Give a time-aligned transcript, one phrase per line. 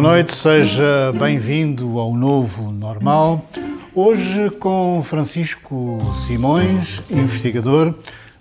[0.00, 3.46] Boa noite, seja bem-vindo ao novo normal.
[3.94, 7.94] Hoje com Francisco Simões, investigador,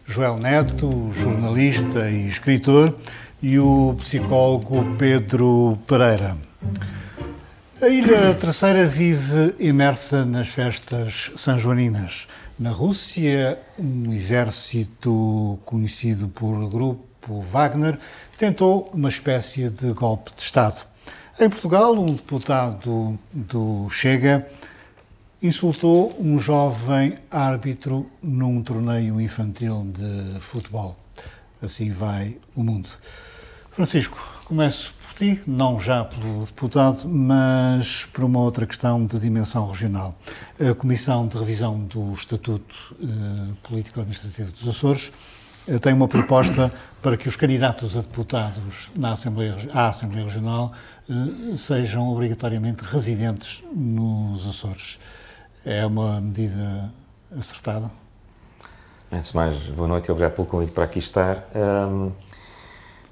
[0.07, 2.95] Joel Neto, jornalista e escritor,
[3.43, 6.37] e o psicólogo Pedro Pereira.
[7.81, 12.29] A Ilha Terceira vive imersa nas festas sanjoaninas.
[12.57, 17.99] Na Rússia, um exército conhecido por Grupo Wagner
[18.37, 20.88] tentou uma espécie de golpe de Estado.
[21.41, 24.45] Em Portugal, um deputado do Chega
[25.41, 30.97] insultou um jovem árbitro num torneio infantil de futebol.
[31.61, 32.89] Assim vai o mundo.
[33.71, 39.65] Francisco, começo por ti, não já pelo deputado, mas por uma outra questão de dimensão
[39.65, 40.13] regional.
[40.59, 45.13] A Comissão de Revisão do Estatuto eh, Político-Administrativo dos Açores
[45.65, 46.69] eh, tem uma proposta
[47.01, 50.73] para que os candidatos a deputados na Assembleia, à Assembleia Regional
[51.57, 54.99] sejam obrigatoriamente residentes nos Açores.
[55.65, 56.93] É uma medida
[57.37, 57.89] acertada?
[59.11, 61.49] Antes de mais, boa noite e obrigado pelo convite para aqui estar.
[61.55, 62.11] Um,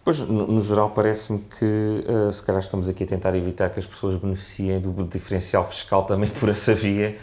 [0.03, 1.65] pois, no, no geral, parece-me que
[2.07, 6.05] uh, se calhar estamos aqui a tentar evitar que as pessoas beneficiem do diferencial fiscal
[6.05, 7.17] também por essa via.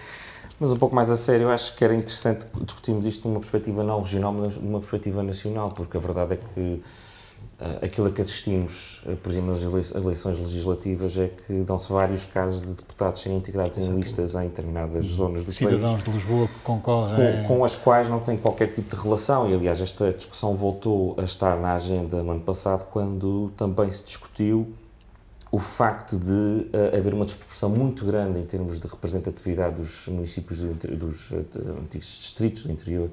[0.59, 4.01] Mas um pouco mais a sério, acho que era interessante discutirmos isto numa perspectiva não
[4.01, 6.83] regional, mas numa perspectiva nacional, porque a verdade é que
[7.83, 9.63] aquilo a que assistimos, uh, por exemplo, nas
[9.95, 15.11] eleições legislativas é que dão-se vários casos de deputados serem integrados em listas em determinadas
[15.11, 15.17] uhum.
[15.17, 16.05] zonas do Cidadãos país.
[16.05, 17.43] de Lisboa que concorrem...
[17.43, 21.15] Com, com, as quais não tem qualquer tipo de relação e, aliás, esta discussão voltou
[21.19, 24.73] a estar na agenda no ano passado quando também se discutiu
[25.53, 30.59] o facto de uh, haver uma desproporção muito grande em termos de representatividade dos municípios
[30.59, 31.31] do, dos
[31.81, 33.09] antigos distritos do interior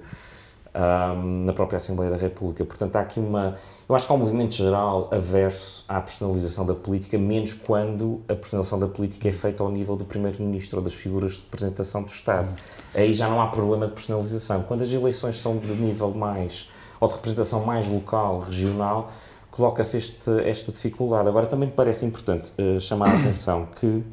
[0.74, 2.64] um, na própria Assembleia da República.
[2.64, 3.56] Portanto, há aqui uma.
[3.88, 8.36] Eu acho que há um movimento geral averso à personalização da política, menos quando a
[8.36, 12.10] personalização da política é feita ao nível do Primeiro-Ministro ou das figuras de representação do
[12.10, 12.54] Estado.
[12.94, 14.64] Aí já não há problema de personalização.
[14.64, 16.70] Quando as eleições são de nível mais.
[17.00, 19.10] ou de representação mais local, regional,
[19.50, 19.98] coloca-se
[20.46, 21.28] esta dificuldade.
[21.28, 24.04] Agora, também me parece importante uh, chamar a atenção que uh,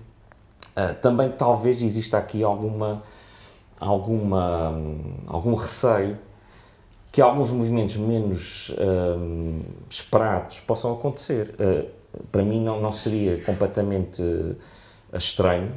[1.01, 3.03] também talvez exista aqui alguma.
[3.81, 6.19] Alguma, um, algum receio
[7.11, 11.55] que alguns movimentos menos uh, esperados possam acontecer.
[11.59, 11.99] Uh,
[12.33, 14.57] para mim não, não seria completamente uh,
[15.13, 15.73] estranho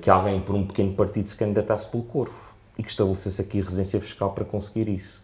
[0.00, 4.00] que alguém por um pequeno partido se candidatasse pelo Corvo e que estabelecesse aqui residência
[4.00, 5.22] fiscal para conseguir isso.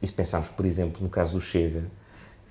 [0.00, 1.82] E se pensarmos, por exemplo, no caso do Chega,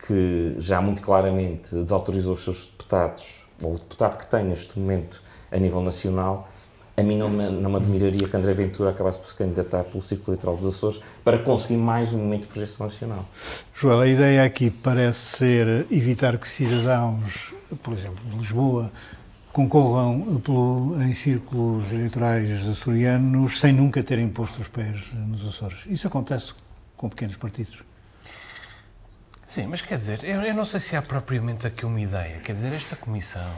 [0.06, 5.22] que já muito claramente desautorizou os seus deputados, ou o deputado que tem neste momento
[5.50, 6.50] a nível nacional,
[7.00, 10.04] a mim não me, não me admiraria que André Ventura acabasse por se candidatar pelo
[10.04, 13.26] Círculo Eleitoral dos Açores para conseguir mais um momento de projeção nacional.
[13.74, 18.92] Joel, a ideia aqui parece ser evitar que cidadãos, por exemplo, de Lisboa,
[19.52, 25.86] concorram pelo, em círculos eleitorais açorianos sem nunca terem posto os pés nos Açores.
[25.88, 26.54] Isso acontece
[26.96, 27.84] com pequenos partidos.
[29.48, 32.40] Sim, mas quer dizer, eu, eu não sei se há propriamente aqui uma ideia.
[32.40, 33.50] Quer dizer, esta comissão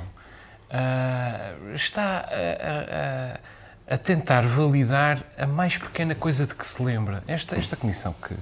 [0.71, 7.23] uh, está a, a, a, tentar validar a mais pequena coisa de que se lembra.
[7.27, 8.35] Esta, esta comissão que,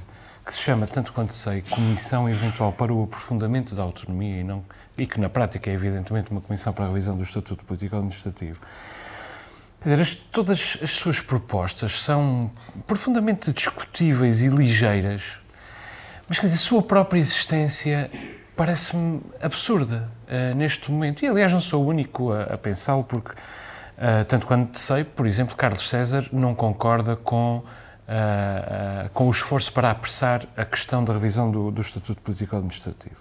[0.46, 4.64] que se chama, tanto quanto sei, Comissão Eventual para o Aprofundamento da Autonomia e, não,
[4.98, 8.60] e que na prática é evidentemente uma comissão para a revisão do Estatuto Político Administrativo.
[9.82, 12.52] Quer dizer, as, todas as suas propostas são
[12.86, 15.24] profundamente discutíveis e ligeiras,
[16.28, 18.12] mas quer dizer, a sua própria existência
[18.60, 21.24] parece-me absurda uh, neste momento.
[21.24, 25.26] E, aliás, não sou o único a, a pensá-lo, porque, uh, tanto quanto sei, por
[25.26, 31.14] exemplo, Carlos César não concorda com, uh, com o esforço para apressar a questão da
[31.14, 33.16] revisão do, do Estatuto Político-Administrativo.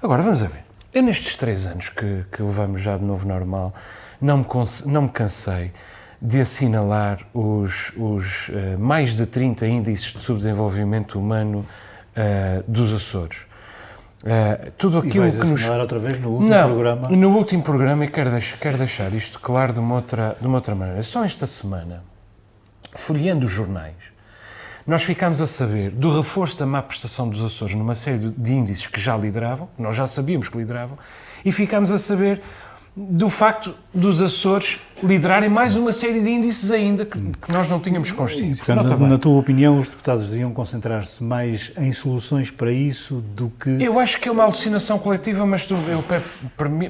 [0.00, 0.62] Agora, vamos a ver.
[0.94, 3.74] Eu, nestes três anos que, que levamos já de novo normal,
[4.20, 4.46] não me,
[4.86, 5.72] não me cansei
[6.22, 11.64] de assinalar os, os mais de 30 índices de subdesenvolvimento humano
[12.68, 13.49] dos Açores
[14.22, 15.64] Uh, tudo aquilo que nos.
[15.66, 17.08] outra vez no último não, programa?
[17.08, 20.58] No último programa, e quero, deixar, quero deixar isto claro de uma, outra, de uma
[20.58, 21.02] outra maneira.
[21.02, 22.02] Só esta semana,
[22.94, 23.94] folheando os jornais,
[24.86, 28.86] nós ficámos a saber do reforço da má prestação dos Açores numa série de índices
[28.86, 30.98] que já lideravam, nós já sabíamos que lideravam,
[31.42, 32.42] e ficámos a saber
[32.96, 37.80] do facto dos Açores liderarem mais uma série de índices ainda que, que nós não
[37.80, 38.64] tínhamos consciência.
[38.64, 43.48] Portanto, na, na tua opinião, os deputados deviam concentrar-se mais em soluções para isso do
[43.50, 43.70] que...
[43.82, 46.04] Eu acho que é uma alucinação coletiva, mas tu, eu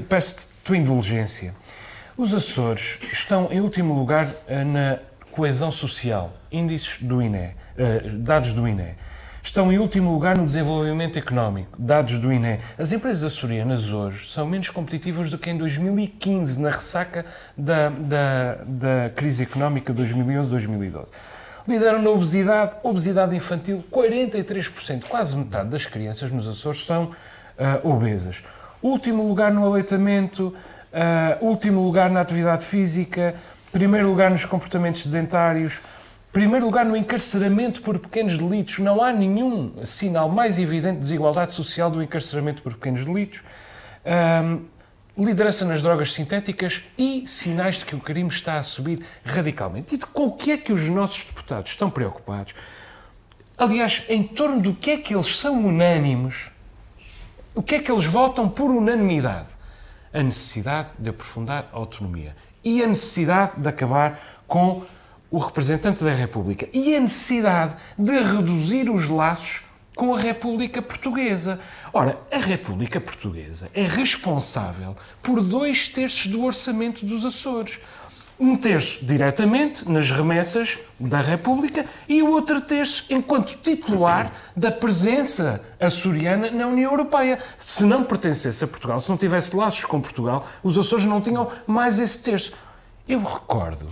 [0.08, 1.54] peço-te tua indulgência.
[2.16, 4.98] Os Açores estão em último lugar eh, na
[5.30, 8.94] coesão social, índices do INE, eh, dados do INE.
[9.42, 12.58] Estão em último lugar no desenvolvimento económico, dados do INE.
[12.78, 17.24] As empresas açorianas hoje são menos competitivas do que em 2015, na ressaca
[17.56, 21.06] da, da, da crise económica 2011-2012.
[21.66, 28.42] Lideram na obesidade, obesidade infantil, 43%, quase metade das crianças nos Açores são uh, obesas.
[28.82, 30.54] Último lugar no aleitamento,
[30.92, 33.34] uh, último lugar na atividade física,
[33.72, 35.80] primeiro lugar nos comportamentos sedentários,
[36.32, 38.78] primeiro lugar no encarceramento por pequenos delitos.
[38.78, 43.42] Não há nenhum sinal mais evidente de desigualdade social do encarceramento por pequenos delitos.
[44.04, 44.64] Um,
[45.18, 49.94] liderança nas drogas sintéticas e sinais de que o crime está a subir radicalmente.
[49.94, 52.54] E de com o que é que os nossos deputados estão preocupados?
[53.58, 56.50] Aliás, em torno do que é que eles são unânimes,
[57.54, 59.48] o que é que eles votam por unanimidade?
[60.12, 62.34] A necessidade de aprofundar a autonomia
[62.64, 64.82] e a necessidade de acabar com
[65.30, 69.62] o representante da República e a necessidade de reduzir os laços
[69.94, 71.60] com a República Portuguesa.
[71.92, 77.78] Ora, a República Portuguesa é responsável por dois terços do orçamento dos Açores.
[78.38, 85.60] Um terço diretamente nas remessas da República e o outro terço enquanto titular da presença
[85.78, 87.38] açoriana na União Europeia.
[87.58, 91.50] Se não pertencesse a Portugal, se não tivesse laços com Portugal, os Açores não tinham
[91.66, 92.54] mais esse terço.
[93.06, 93.86] Eu recordo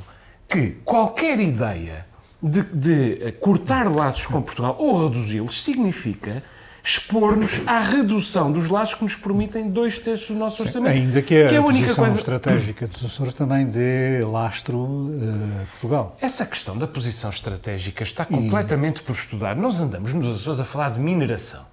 [0.49, 2.07] que qualquer ideia
[2.43, 6.43] de, de cortar laços com Portugal ou reduzi-los significa
[6.83, 10.93] expor-nos à redução dos laços que nos permitem dois terços do nosso orçamento.
[10.93, 12.19] Ainda que a, que é a única posição coisa...
[12.19, 16.17] estratégica dos Açores também dê lastro uh, a Portugal.
[16.21, 19.03] Essa questão da posição estratégica está completamente e...
[19.03, 19.55] por estudar.
[19.55, 21.68] Nós andamos nos Açores a falar de mineração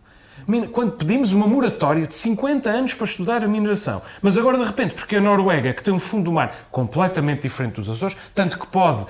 [0.72, 4.02] quando pedimos uma moratória de 50 anos para estudar a mineração.
[4.22, 7.76] Mas agora, de repente, porque a Noruega, que tem um fundo do mar completamente diferente
[7.76, 9.08] dos Açores, tanto que pode uh,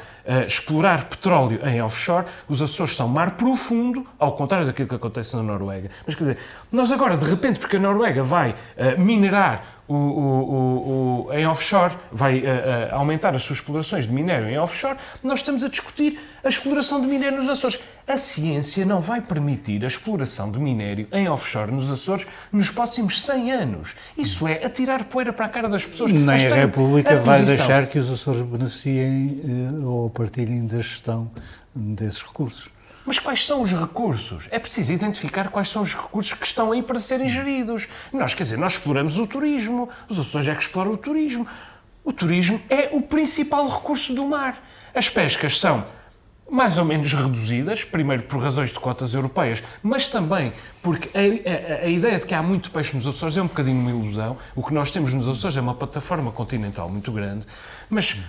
[0.47, 5.43] explorar petróleo em offshore, os Açores são mar profundo, ao contrário daquilo que acontece na
[5.43, 5.89] Noruega.
[6.05, 6.37] Mas quer dizer,
[6.71, 11.95] nós agora, de repente, porque a Noruega vai uh, minerar o, o, o, em offshore,
[12.11, 16.19] vai uh, uh, aumentar as suas explorações de minério em offshore, nós estamos a discutir
[16.43, 17.79] a exploração de minério nos Açores.
[18.07, 23.21] A ciência não vai permitir a exploração de minério em offshore nos Açores nos próximos
[23.21, 23.95] 100 anos.
[24.17, 26.11] Isso é atirar poeira para a cara das pessoas.
[26.11, 31.31] Nem a República a vai deixar que os Açores beneficiem uh, ou partilhem da gestão
[31.75, 32.74] desses recursos.
[33.05, 34.47] Mas quais são os recursos?
[34.49, 37.87] É preciso identificar quais são os recursos que estão aí para serem geridos.
[38.11, 41.47] Nós, quer dizer, nós exploramos o turismo, os Açores é que exploram o turismo.
[42.03, 44.61] O turismo é o principal recurso do mar.
[44.93, 45.85] As pescas são
[46.49, 51.85] mais ou menos reduzidas, primeiro por razões de cotas europeias, mas também porque a, a,
[51.85, 54.37] a, ideia de que há muito peixe nos Açores é um bocadinho uma ilusão.
[54.55, 57.45] O que nós temos nos Açores é uma plataforma continental muito grande,
[57.89, 58.19] mas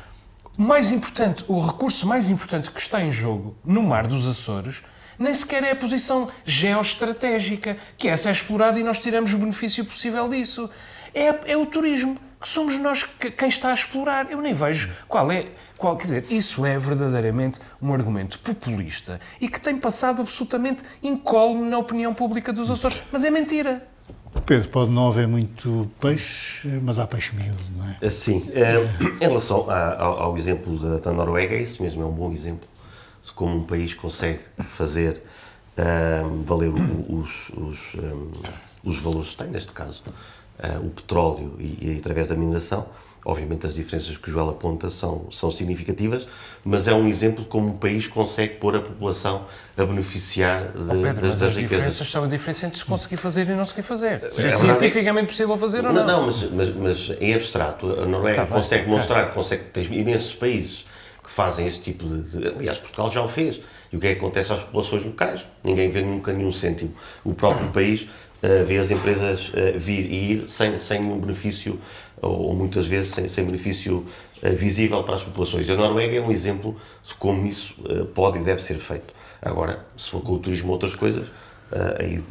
[0.57, 4.83] mais importante, o recurso mais importante que está em jogo no Mar dos Açores
[5.19, 9.85] nem sequer é a posição geoestratégica, que essa é explorada e nós tiramos o benefício
[9.85, 10.69] possível disso.
[11.15, 14.31] É, é o turismo, que somos nós que, quem está a explorar.
[14.31, 15.47] Eu nem vejo qual é.
[15.79, 21.69] Qual, quer dizer, isso é verdadeiramente um argumento populista e que tem passado absolutamente incólume
[21.69, 23.03] na opinião pública dos Açores.
[23.11, 23.87] Mas é mentira.
[24.45, 28.11] Pedro, pode não haver muito peixe, mas há peixe miúdo, não é?
[28.11, 28.49] Sim.
[28.53, 28.77] É,
[29.25, 32.69] em relação ao, ao, exemplo da, da, Noruega, é isso mesmo, é um bom exemplo
[33.25, 34.41] de como um país consegue
[34.77, 35.23] fazer
[35.77, 38.33] um, valer os, os, um,
[38.85, 40.03] os valores que tem, neste caso,
[40.59, 42.87] uh, o petróleo e, e através da mineração,
[43.29, 46.29] Obviamente as diferenças que o Joel aponta são, são significativas,
[46.65, 50.79] mas é um exemplo de como um país consegue pôr a população a beneficiar de,
[50.79, 51.71] oh, Pedro, das, mas as riquezas.
[51.71, 54.23] diferenças são a diferença entre se conseguir fazer e não se fazer.
[54.23, 56.07] É, se é, é cientificamente possível fazer não, ou não.
[56.07, 59.33] Não, mas, mas, mas em abstrato, a Noruega tá consegue bem, mostrar, tá.
[59.33, 60.87] consegue, tem imensos países
[61.25, 62.47] que fazem esse tipo de, de...
[62.47, 63.61] Aliás, Portugal já o fez.
[63.93, 65.47] E o que é que acontece às populações locais?
[65.63, 66.95] Ninguém vê nunca nenhum cêntimo.
[67.25, 71.81] O próprio país uh, vê as empresas uh, vir e ir sem, sem um benefício
[72.21, 74.07] ou, muitas vezes sem, sem benefício
[74.43, 75.69] uh, visível para as populações.
[75.71, 77.75] A Noruega é um exemplo de como isso
[78.15, 79.15] pode e deve ser feito.
[79.41, 81.27] Agora, se for com o turismo ou outras coisas,
[81.99, 82.23] aí,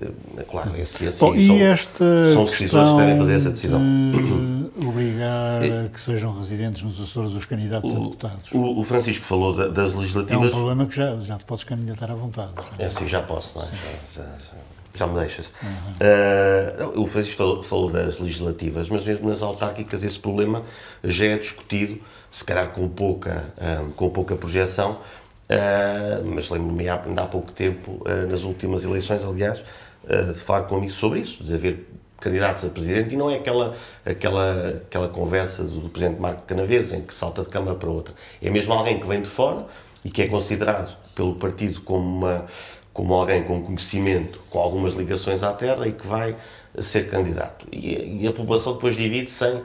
[0.49, 1.19] claro, é ciência.
[1.19, 3.79] Bom, e, são, esta são decisores que devem fazer essa decisão.
[3.79, 8.51] De obrigar a que sejam residentes nos Açores os candidatos o, a deputados.
[8.51, 10.43] O, o, Francisco falou das legislativas.
[10.43, 12.51] É um problema que já, já te podes candidatar à vontade.
[12.77, 13.67] É, sim, já posso, não é?
[13.67, 14.65] Já, já, já
[14.97, 15.45] já me deixas.
[15.61, 16.95] Uhum.
[16.95, 20.63] Uh, o Francisco falou, falou, das legislativas, mas mesmo nas autárquicas esse problema
[21.03, 21.99] já é discutido,
[22.31, 24.99] se calhar com pouca, uh, com pouca projeção,
[25.49, 29.61] uh, mas lembro-me ainda há pouco tempo, nas últimas eleições, aliás,
[30.33, 31.87] de falar comigo sobre isso, de haver
[32.19, 33.75] candidatos a presidente e não é aquela,
[34.05, 38.13] aquela, aquela conversa do, do presidente Marco Canaves em que salta de cama para outra.
[38.41, 39.65] É mesmo alguém que vem de fora
[40.03, 42.45] e que é considerado pelo partido como uma
[42.93, 46.33] como alguém com conhecimento, com algumas ligações à terra e que vai
[46.79, 47.67] ser candidato.
[47.69, 49.61] E, e a população depois divide-se uh,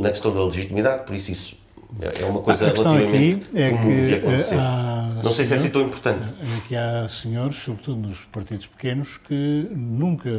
[0.00, 1.56] na questão da legitimidade, por isso isso
[2.00, 5.82] é uma coisa a relativamente aqui é que há Não sei se é assim tão
[5.82, 6.20] importante.
[6.22, 10.30] É que há senhores, sobretudo nos partidos pequenos, que nunca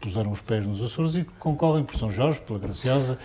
[0.00, 3.18] puseram os pés nos Açores e que concorrem por São Jorge, pela Graciosa.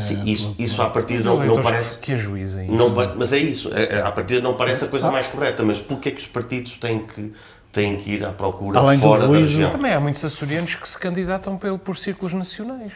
[0.00, 1.98] Sim, uh, isso, pela, isso à partida Os não, não eleitores parece.
[1.98, 2.70] que ajuizem.
[2.70, 5.80] Não, mas é isso, é, é, à partida não parece a coisa mais correta, mas
[5.80, 7.32] porquê é que os partidos têm que,
[7.72, 9.70] têm que ir à procura Além do fora da ruído, região?
[9.70, 12.92] Também há muitos açorianos que se candidatam pelo, por círculos nacionais.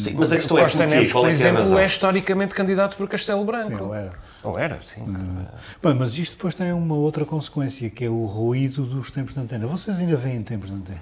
[0.00, 0.86] Sim, mas a questão é Costa?
[0.86, 3.76] Neves, por é que é exemplo, é historicamente candidato por Castelo Branco.
[3.76, 4.12] Sim, ou era.
[4.42, 5.04] Ou era, sim.
[5.82, 9.40] Bem, mas isto depois tem uma outra consequência, que é o ruído dos tempos de
[9.40, 9.66] antena.
[9.66, 11.00] Vocês ainda veem tempos de antena?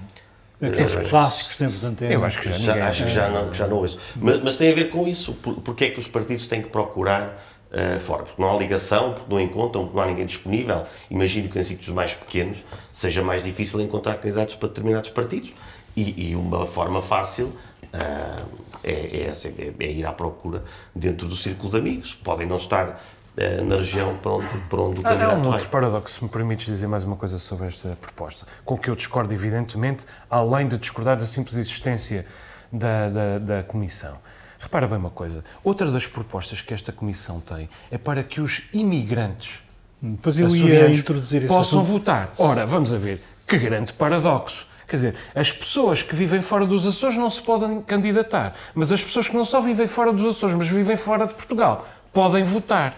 [0.63, 2.13] Aqueles clássicos tempos de antena.
[2.13, 2.89] Eu acho que já Já, ninguém...
[2.89, 3.99] acho que já não, que já não ouço.
[4.17, 5.33] Mas, mas tem a ver com isso.
[5.33, 7.43] Por, porque é que os partidos têm que procurar
[7.73, 8.25] uh, fora?
[8.25, 10.85] Porque não há ligação, porque não encontram, porque não há ninguém disponível.
[11.11, 12.59] Imagino que em sítios mais pequenos
[12.93, 15.51] seja mais difícil encontrar candidatos para determinados partidos.
[15.97, 17.53] E, e uma forma fácil
[17.95, 18.47] uh,
[18.83, 20.63] é, é, essa, é, é ir à procura
[20.95, 22.15] dentro do círculo de amigos.
[22.15, 25.43] Podem não estar uh, na região para onde, para onde o Há, há candidato um
[25.43, 25.53] vai.
[25.53, 28.97] outro paradoxo, se me permites dizer mais uma coisa sobre esta proposta, com que eu
[28.97, 32.27] discordo, evidentemente, além de discordar da simples existência
[32.73, 34.17] da, da, da Comissão.
[34.59, 38.65] Repara bem uma coisa, outra das propostas que esta Comissão tem é para que os
[38.75, 39.59] imigrantes
[40.03, 41.85] Depois eu ia açorianos introduzir possam assunto.
[41.85, 42.33] votar.
[42.39, 44.67] Ora, vamos a ver, que grande paradoxo.
[44.91, 49.03] Quer dizer, as pessoas que vivem fora dos Açores não se podem candidatar, mas as
[49.03, 52.97] pessoas que não só vivem fora dos Açores, mas vivem fora de Portugal, podem votar.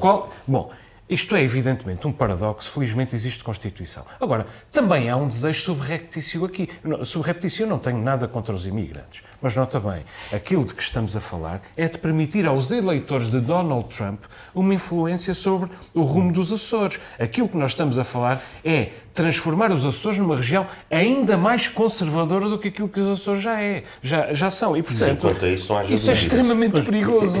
[0.00, 0.34] Qual?
[0.46, 0.72] Bom,
[1.08, 4.04] isto é evidentemente um paradoxo, felizmente existe Constituição.
[4.20, 6.68] Agora, também há um desejo subreptício aqui.
[7.04, 11.16] Subreptício eu não tenho nada contra os imigrantes, mas nota bem, aquilo de que estamos
[11.16, 16.30] a falar é de permitir aos eleitores de Donald Trump uma influência sobre o rumo
[16.30, 17.00] dos Açores.
[17.18, 22.48] Aquilo que nós estamos a falar é transformar os Açores numa região ainda mais conservadora
[22.48, 24.76] do que aquilo que os Açores já, é, já, já são.
[24.76, 27.34] E, portanto, a isso, isso é extremamente perigoso.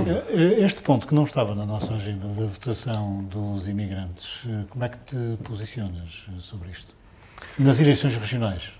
[0.58, 4.88] Este ponto que não estava na nossa agenda da votação dos imigrantes, eh, como é
[4.88, 6.92] que te posicionas eh, sobre isto?
[7.56, 8.72] Nas eleições regionais?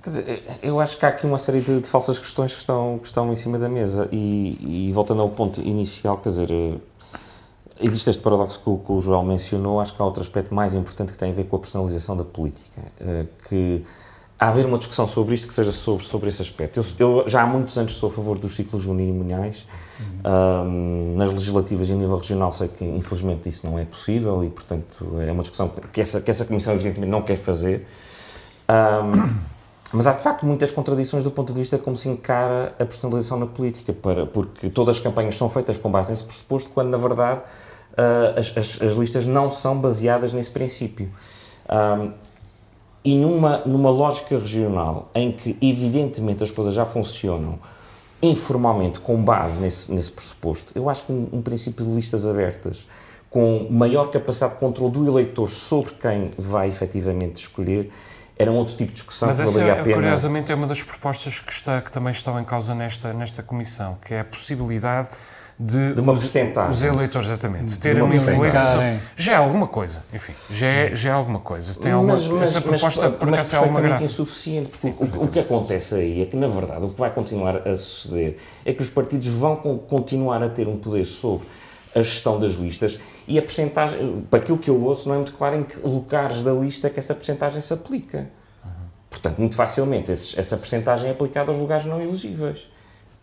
[0.00, 3.00] Quer dizer, eu acho que há aqui uma série de, de falsas questões que estão,
[3.00, 6.76] que estão em cima da mesa e, e voltando ao ponto inicial, quer dizer, eh,
[7.80, 10.74] existe este paradoxo que o, que o Joel mencionou, acho que há outro aspecto mais
[10.74, 13.84] importante que tem a ver com a personalização da política, eh, que
[14.38, 16.78] há haver uma discussão sobre isto que seja sobre, sobre esse aspecto.
[16.78, 19.66] Eu, eu já há muitos anos sou a favor dos ciclos uninominais,
[20.24, 24.48] um, nas legislativas e a nível regional sei que infelizmente isso não é possível e
[24.48, 27.86] portanto é uma discussão que essa, que essa Comissão evidentemente não quer fazer.
[28.68, 29.57] Um,
[29.92, 33.38] mas há de facto muitas contradições do ponto de vista como se encara a personalização
[33.38, 36.98] na política, para, porque todas as campanhas são feitas com base nesse pressuposto, quando na
[36.98, 37.40] verdade
[37.92, 41.10] uh, as, as, as, listas não são baseadas nesse princípio.
[41.70, 42.12] Um,
[43.04, 47.58] e numa, numa lógica regional em que evidentemente as coisas já funcionam
[48.20, 52.86] informalmente com base nesse, nesse pressuposto, eu acho que um, um princípio de listas abertas
[53.30, 57.90] com maior capacidade de controle do eleitor sobre quem vai efetivamente escolher
[58.38, 59.94] era um outro tipo de discussão Mas que essa, valeria a é, pena.
[59.96, 63.98] curiosamente, é uma das propostas que, está, que também estão em causa nesta, nesta comissão,
[64.04, 65.08] que é a possibilidade
[65.60, 66.70] de, De uma os, percentagem.
[66.70, 69.00] os eleitores, exatamente, terem uma uma influência sobre...
[69.16, 71.74] Já é alguma coisa, enfim, já é, já é alguma coisa.
[71.80, 74.04] Tem alguma, mas, mas, essa proposta, mas, por mas acaso, é alguma graça.
[74.04, 74.86] insuficiente, porque
[75.18, 78.38] o, o que acontece aí é que, na verdade, o que vai continuar a suceder
[78.64, 81.44] é que os partidos vão con- continuar a ter um poder sobre
[81.94, 85.32] a gestão das listas e a percentagem, para aquilo que eu ouço, não é muito
[85.34, 88.26] claro em que lugares da lista é que essa percentagem se aplica.
[89.10, 92.68] Portanto, muito facilmente, esses- essa percentagem é aplicada aos lugares não elegíveis.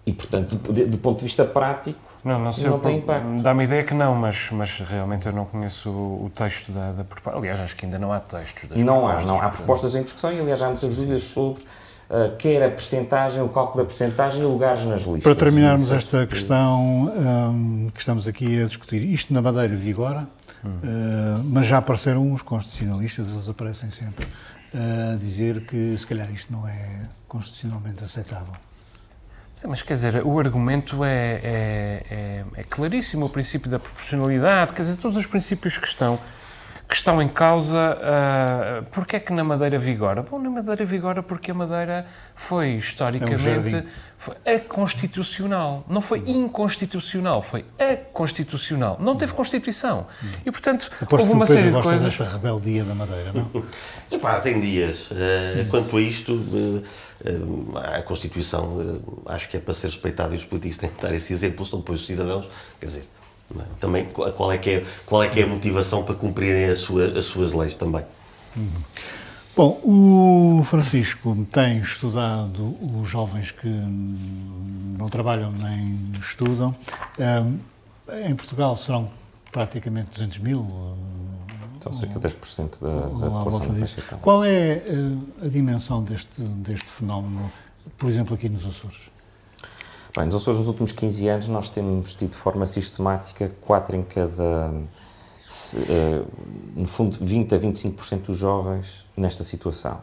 [0.05, 2.69] E, portanto, do, do ponto de vista prático, Não, não sei.
[2.69, 3.41] não tem impacto.
[3.41, 7.03] Dá-me ideia que não, mas, mas realmente eu não conheço o, o texto da, da
[7.03, 7.39] proposta.
[7.39, 9.41] Aliás, acho que ainda não há textos das Não há, propostas, não.
[9.41, 11.63] Há propostas em discussão e, aliás, há muitas dúvidas sobre
[12.37, 15.23] quer a percentagem, o cálculo da percentagem e lugares nas listas.
[15.23, 17.11] Para terminarmos esta questão
[17.51, 20.27] hum, que estamos aqui a discutir, isto na Madeira vigora,
[20.63, 26.31] uh, mas já apareceram uns constitucionalistas, eles aparecem sempre, uh, a dizer que se calhar
[26.31, 28.53] isto não é constitucionalmente aceitável.
[29.55, 34.73] Sim, mas quer dizer, o argumento é, é, é, é claríssimo, o princípio da proporcionalidade,
[34.73, 36.19] quer dizer, todos os princípios que estão,
[36.95, 37.97] que estão em causa.
[37.97, 40.21] Uh, Porquê é que na Madeira vigora?
[40.21, 43.83] Bom, na Madeira vigora porque a Madeira foi historicamente jardim.
[44.17, 45.83] foi a constitucional.
[45.89, 48.97] Não foi inconstitucional, foi a constitucional.
[48.97, 50.07] Não teve Constituição.
[50.45, 52.03] E, portanto, Aposto houve uma série de coisas.
[52.03, 53.65] desta rebeldia da Madeira, não?
[54.09, 55.09] Epá, tem dias.
[55.11, 56.39] Eh, Quanto a isto,
[57.25, 61.13] eh, a Constituição acho que é para ser respeitada e os políticos têm que dar
[61.13, 62.47] esse exemplo, são depois os cidadãos,
[62.79, 63.24] quer dizer, é?
[63.79, 67.17] Também qual é, que é, qual é que é a motivação para cumprirem a sua-
[67.17, 68.03] as suas leis também.
[68.57, 68.69] Uhum.
[69.55, 73.67] Bom, o Francisco tem estudado os jovens que
[74.97, 76.75] não trabalham nem estudam.
[78.27, 79.09] Em Portugal serão
[79.51, 80.67] praticamente 200 mil.
[81.79, 84.81] São cerca de 10% da, da população da Qual é eh,
[85.45, 87.51] a dimensão deste, deste fenómeno,
[87.97, 89.09] por exemplo, aqui nos Açores?
[90.15, 94.03] Bem, nos Açores, nos últimos 15 anos, nós temos tido de forma sistemática 4 em
[94.03, 94.71] cada.
[94.71, 96.25] Uh,
[96.73, 99.99] no fundo, 20 a 25% dos jovens nesta situação.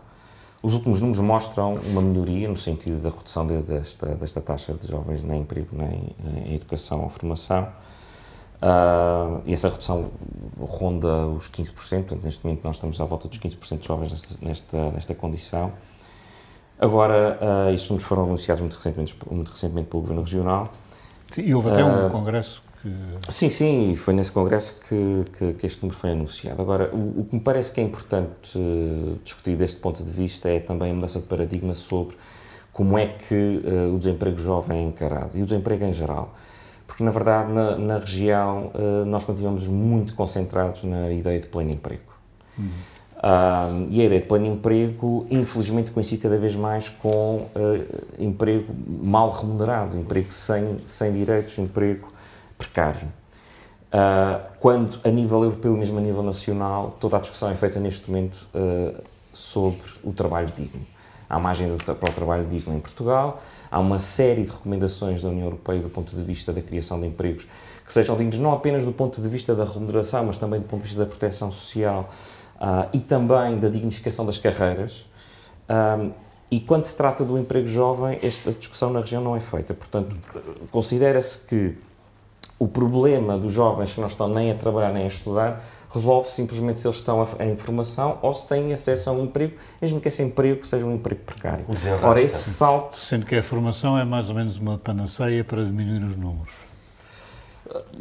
[0.62, 5.22] Os últimos números mostram uma melhoria no sentido da redução desta, desta taxa de jovens
[5.22, 6.14] nem emprego, nem
[6.46, 7.66] em educação ou formação.
[8.60, 10.10] Uh, e essa redução
[10.60, 14.46] ronda os 15%, portanto, neste momento nós estamos à volta dos 15% de jovens nesta,
[14.46, 15.72] nesta, nesta condição.
[16.82, 20.72] Agora, uh, estes números foram anunciados muito recentemente, muito recentemente pelo Governo Regional.
[21.30, 22.92] Sim, e houve até um uh, congresso que...
[23.32, 26.60] Sim, sim, e foi nesse congresso que, que, que, este número foi anunciado.
[26.60, 30.48] Agora, o, o, que me parece que é importante uh, discutir deste ponto de vista
[30.48, 32.16] é também a mudança de paradigma sobre
[32.72, 33.62] como é que
[33.94, 36.34] o desemprego jovem é encarado, e o desemprego em geral
[36.86, 41.70] porque na verdade na, na região uh, nós continuamos muito concentrados na ideia de pleno
[41.70, 42.12] emprego.
[42.58, 42.70] Uhum.
[43.22, 47.86] Uh, e a ideia de pleno emprego, infelizmente, coincide cada vez mais com uh,
[48.18, 52.12] emprego mal remunerado, emprego sem, sem direitos, emprego
[52.58, 53.06] precário.
[53.92, 58.10] Uh, quando, a nível europeu, mesmo a nível nacional, toda a discussão é feita neste
[58.10, 58.48] momento
[59.32, 60.84] sobre o trabalho digno.
[61.28, 65.28] Há uma agenda para o trabalho digno em Portugal, há uma série de recomendações da
[65.28, 67.46] União Europeia do ponto de vista da criação de empregos
[67.86, 70.80] que sejam dignos não apenas do ponto de vista da remuneração, mas também do ponto
[70.80, 72.08] de vista da proteção social
[72.62, 75.04] uh, e também da dignificação das carreiras.
[75.68, 76.12] Um,
[76.50, 79.74] e quando se trata do emprego jovem, esta discussão na região não é feita.
[79.74, 80.16] Portanto,
[80.70, 81.76] considera-se que
[82.58, 86.78] o problema dos jovens que não estão nem a trabalhar nem a estudar resolve simplesmente
[86.78, 90.22] se eles estão em formação ou se têm acesso a um emprego, mesmo que esse
[90.22, 91.64] emprego seja um emprego precário.
[92.02, 92.96] Ora, esse salto...
[92.96, 96.52] Sendo que a formação é mais ou menos uma panaceia para diminuir os números.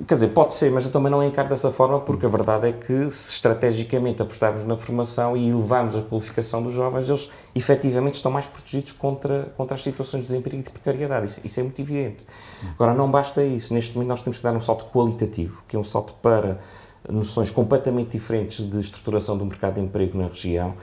[0.07, 2.71] Quer dizer, pode ser, mas eu também não encaro dessa forma, porque a verdade é
[2.73, 8.31] que se estrategicamente apostarmos na formação e elevarmos a qualificação dos jovens, eles efetivamente estão
[8.31, 11.27] mais protegidos contra, contra as situações de desemprego e de precariedade.
[11.27, 12.25] Isso, isso é muito evidente.
[12.73, 13.73] Agora, não basta isso.
[13.73, 16.57] Neste momento, nós temos que dar um salto qualitativo, que é um salto para
[17.10, 20.73] noções completamente diferentes de estruturação do mercado de emprego na região.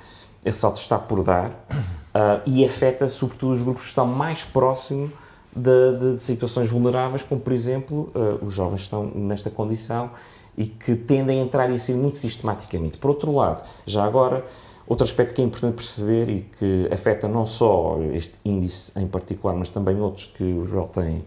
[0.45, 5.11] Esse salto está por dar uh, e afeta, sobretudo, os grupos que estão mais próximos
[5.55, 10.11] de, de, de situações vulneráveis, como por exemplo uh, os jovens estão nesta condição
[10.57, 12.99] e que tendem a entrar e sair muito sistematicamente.
[12.99, 14.45] Por outro lado, já agora,
[14.87, 19.55] outro aspecto que é importante perceber e que afeta não só este índice em particular,
[19.55, 21.25] mas também outros que o Joel tem,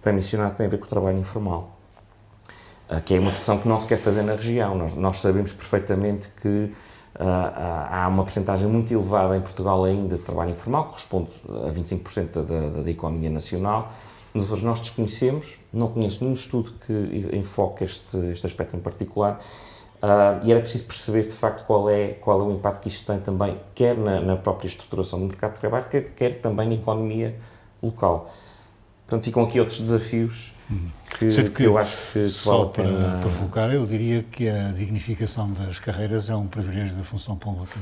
[0.00, 1.76] tem mencionado, tem a ver com o trabalho informal.
[2.90, 4.74] Uh, que é uma discussão que não se quer fazer na região.
[4.74, 6.70] Nós, nós sabemos perfeitamente que
[7.18, 12.32] há uma porcentagem muito elevada em Portugal ainda de trabalho informal, que corresponde a 25%
[12.32, 13.92] da, da, da, economia nacional.
[14.32, 19.40] Mas nós desconhecemos, não conheço nenhum estudo que enfoque este, este aspecto em particular,
[20.00, 23.04] uh, e era preciso perceber de facto qual é, qual é o impacto que isto
[23.04, 26.74] tem também, quer na, na própria estruturação do mercado de trabalho, quer, quer também na
[26.74, 27.34] economia
[27.82, 28.30] local.
[29.04, 30.52] Portanto, ficam aqui outros desafios
[31.18, 33.18] que, que, que, eu acho que só vale para pena...
[33.20, 37.78] provocar, eu diria que a dignificação das carreiras é um privilégio da função pública.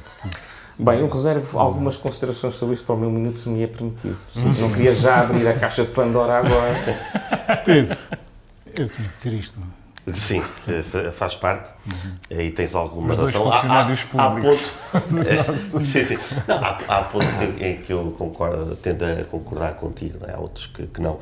[0.79, 4.17] Bem, eu reservo algumas considerações sobre isto para o meu minuto, se me é permitido.
[4.35, 6.75] Não queria já abrir a caixa de Pandora agora.
[7.65, 7.99] Pedro,
[8.77, 9.78] eu tinha de dizer isto, não é?
[10.15, 11.71] Sim, eh, faz parte.
[11.91, 12.39] Uhum.
[12.39, 13.45] E tens alguma Os razão.
[13.45, 14.73] funcionários há, públicos.
[14.93, 16.19] Há pontos, sim, sim.
[16.47, 20.35] Não, há, há, pontos em que eu concordo, tendo a concordar contigo, é?
[20.35, 21.15] há outros que, que não.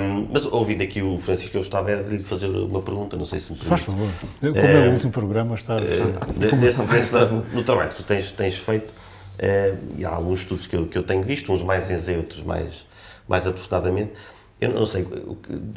[0.00, 3.40] Um, mas ouvindo aqui o Francisco, eu estava a lhe fazer uma pergunta, não sei
[3.40, 3.68] se me permite.
[3.68, 4.08] Faz favor.
[4.40, 5.76] Como é o último programa, está.
[5.76, 7.14] Uh, nesse, nesse,
[7.52, 10.98] no trabalho que tu tens, tens feito, uh, e há alguns estudos que eu, que
[10.98, 12.86] eu tenho visto, uns mais em Z, outros mais,
[13.28, 14.12] mais aprofundadamente.
[14.58, 15.06] Eu não sei,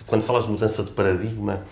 [0.08, 1.63] quando falas de mudança de paradigma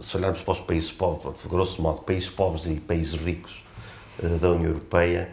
[0.00, 3.62] se olharmos para os países pobres, grosso modo, países pobres e países ricos
[4.22, 5.28] uh, da União Europeia,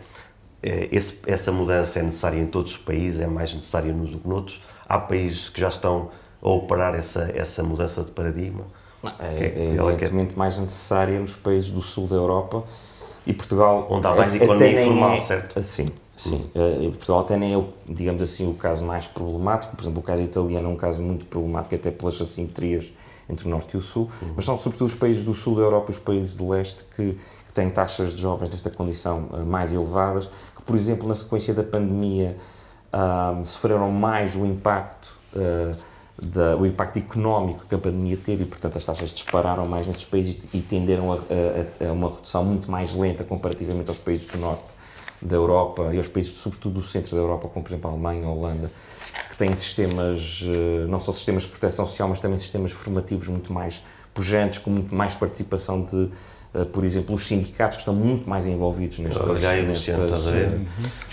[0.64, 4.20] uh, esse, essa mudança é necessária em todos os países, é mais necessária nos do
[4.20, 4.64] que noutros.
[4.88, 8.66] Há países que já estão a operar essa, essa mudança de paradigma.
[9.20, 12.64] É, é, é evidentemente mais necessária nos países do sul da Europa
[13.26, 13.88] e Portugal.
[13.90, 15.64] Onde há mais economia informal, é, certo?
[15.64, 16.42] Sim, sim.
[16.54, 16.92] Hum.
[16.92, 19.76] Portugal até nem é, digamos assim, o caso mais problemático.
[19.76, 22.92] Por exemplo, o caso italiano é um caso muito problemático, até pelas assimetrias
[23.32, 24.34] entre o Norte e o Sul, uhum.
[24.36, 27.14] mas são sobretudo os países do Sul da Europa e os países do Leste que,
[27.48, 31.54] que têm taxas de jovens nesta condição uh, mais elevadas, que, por exemplo, na sequência
[31.54, 32.36] da pandemia,
[32.94, 35.76] uh, sofreram mais o impacto uh,
[36.22, 40.06] da, o impacto económico que a pandemia teve e, portanto, as taxas dispararam mais nestes
[40.06, 44.38] países e tenderam a, a, a, uma redução muito mais lenta comparativamente aos países do
[44.38, 44.64] norte
[45.22, 48.26] da Europa e aos países, sobretudo do centro da Europa, como, por exemplo, a Alemanha,
[48.26, 48.72] a Holanda,
[49.30, 53.54] que têm sistemas, eh, não só sistemas de proteção social, mas também sistemas formativos muito
[53.54, 56.10] mais pujantes, com muito mais participação de
[56.74, 59.26] por exemplo, os sindicatos que estão muito mais envolvidos nestas...
[59.26, 60.48] Olha aí, Luciano, estás a ver?
[60.48, 60.66] Uhum.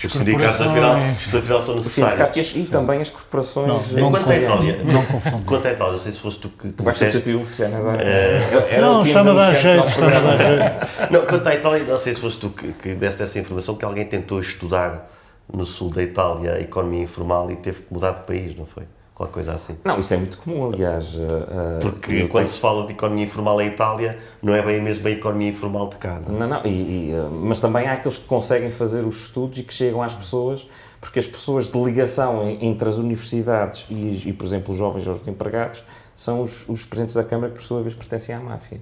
[0.03, 2.37] Os sindicatos, afinal, afinal são necessários.
[2.37, 3.91] Os e, e também as corporações...
[3.93, 4.83] Não, não, quanto é Itália?
[4.83, 5.45] Não confundo.
[5.45, 5.93] Quanto é Itália?
[5.93, 6.69] Não sei se foste tu que...
[6.69, 8.03] Tu vais substituir o Luciano agora.
[8.03, 11.11] Uh, não, chama da jeito, chama da jeito.
[11.11, 13.85] Não, quanto à Itália, não sei se foste tu que, que deste essa informação, que
[13.85, 15.09] alguém tentou estudar
[15.51, 18.83] no sul da Itália a economia informal e teve que mudar de país, não foi?
[19.19, 19.75] Qualquer coisa assim.
[19.83, 21.15] Não, isso é muito comum, aliás.
[21.15, 22.49] Uh, Porque quando tenho...
[22.49, 25.97] se fala de economia informal em Itália, não é bem mesmo a economia informal de
[25.97, 26.21] cá.
[26.25, 29.57] Não, não, não e, e, uh, mas também há aqueles que conseguem fazer os estudos
[29.57, 30.65] e que chegam às pessoas,
[31.01, 35.13] porque as pessoas de ligação entre as universidades e, e por exemplo, os jovens ou
[35.13, 35.83] os desempregados,
[36.15, 38.79] são os, os presidentes da Câmara que, por sua vez, pertencem à máfia.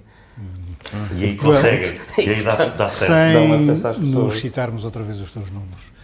[1.16, 3.12] E aí conseguem, e aí dá, dá certo.
[3.32, 4.14] Sem acesso às pessoas.
[4.14, 5.98] nos citarmos outra vez os teus números.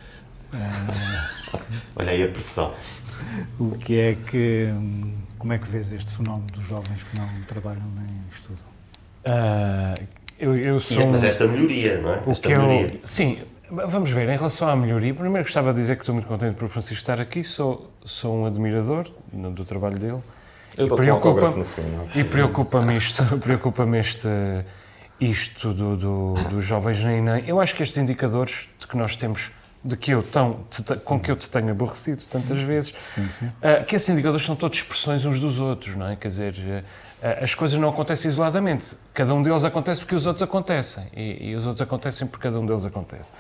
[1.97, 2.73] Olha aí a pressão
[3.59, 4.69] o que é que.
[5.39, 8.65] Como é que vês este fenómeno dos jovens que não trabalham nem estudam?
[9.27, 10.07] Uh,
[10.39, 11.07] eu, eu sou.
[11.07, 12.23] Mas esta melhoria, não é?
[12.27, 12.99] O esta que melhoria.
[13.03, 13.39] Eu, sim,
[13.71, 14.29] vamos ver.
[14.29, 16.97] Em relação à melhoria, primeiro gostava de dizer que estou muito contente por o Francisco
[16.97, 17.45] estar aqui.
[17.45, 20.21] Sou, sou um admirador do trabalho dele.
[20.77, 21.83] Eu e preocupa, no fim,
[22.17, 24.29] E preocupa-me isto, preocupa-me este,
[25.21, 27.49] isto do, do, dos jovens nem nem.
[27.49, 29.53] Eu acho que estes indicadores de que nós temos
[29.85, 30.61] de que eu tão,
[31.05, 33.47] com que eu te tenho aborrecido tantas vezes, sim, sim.
[33.47, 36.17] Uh, que esses indicadores são todos expressões uns dos outros, não é?
[36.17, 36.55] Quer dizer,
[37.23, 38.97] uh, as coisas não acontecem isoladamente.
[39.13, 41.05] Cada um deles acontece porque os outros acontecem.
[41.15, 43.31] E, e os outros acontecem porque cada um deles acontece.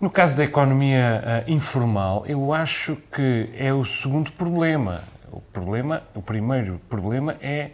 [0.00, 5.02] No caso da economia uh, informal, eu acho que é o segundo problema.
[5.30, 7.72] O, problema, o primeiro problema é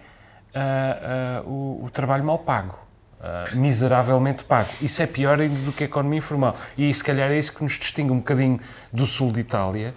[1.45, 2.86] o, o trabalho mal pago.
[3.27, 4.69] Uh, miseravelmente pago.
[4.81, 6.57] Isso é pior ainda do que a economia informal.
[6.79, 8.61] E se calhar é isso que nos distingue um bocadinho
[8.93, 9.95] do sul de Itália,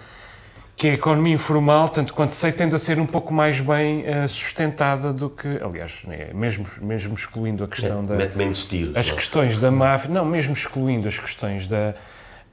[0.75, 4.27] que a economia informal, tanto quanto sei, tende a ser um pouco mais bem uh,
[4.27, 8.35] sustentada do que, aliás, é, mesmo, mesmo excluindo a questão é, da...
[8.35, 9.15] menos tiros, as não?
[9.15, 11.93] questões da máfia, não, mesmo excluindo as questões da,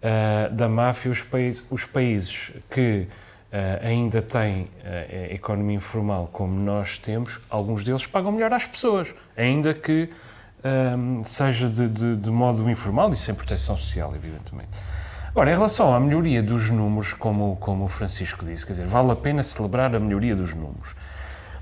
[0.03, 3.07] uh, da máfia, os, países, os países que
[3.81, 4.69] ainda têm
[5.31, 10.11] economia informal como nós temos, alguns deles pagam melhor às pessoas, ainda que
[10.65, 14.71] um, seja de, de, de, modo informal e sem proteção social, evidentemente.
[15.29, 19.13] Agora, em relação à melhoria dos números, como, como o Francisco disse, quer dizer, vale
[19.13, 20.95] a pena celebrar a melhoria dos números.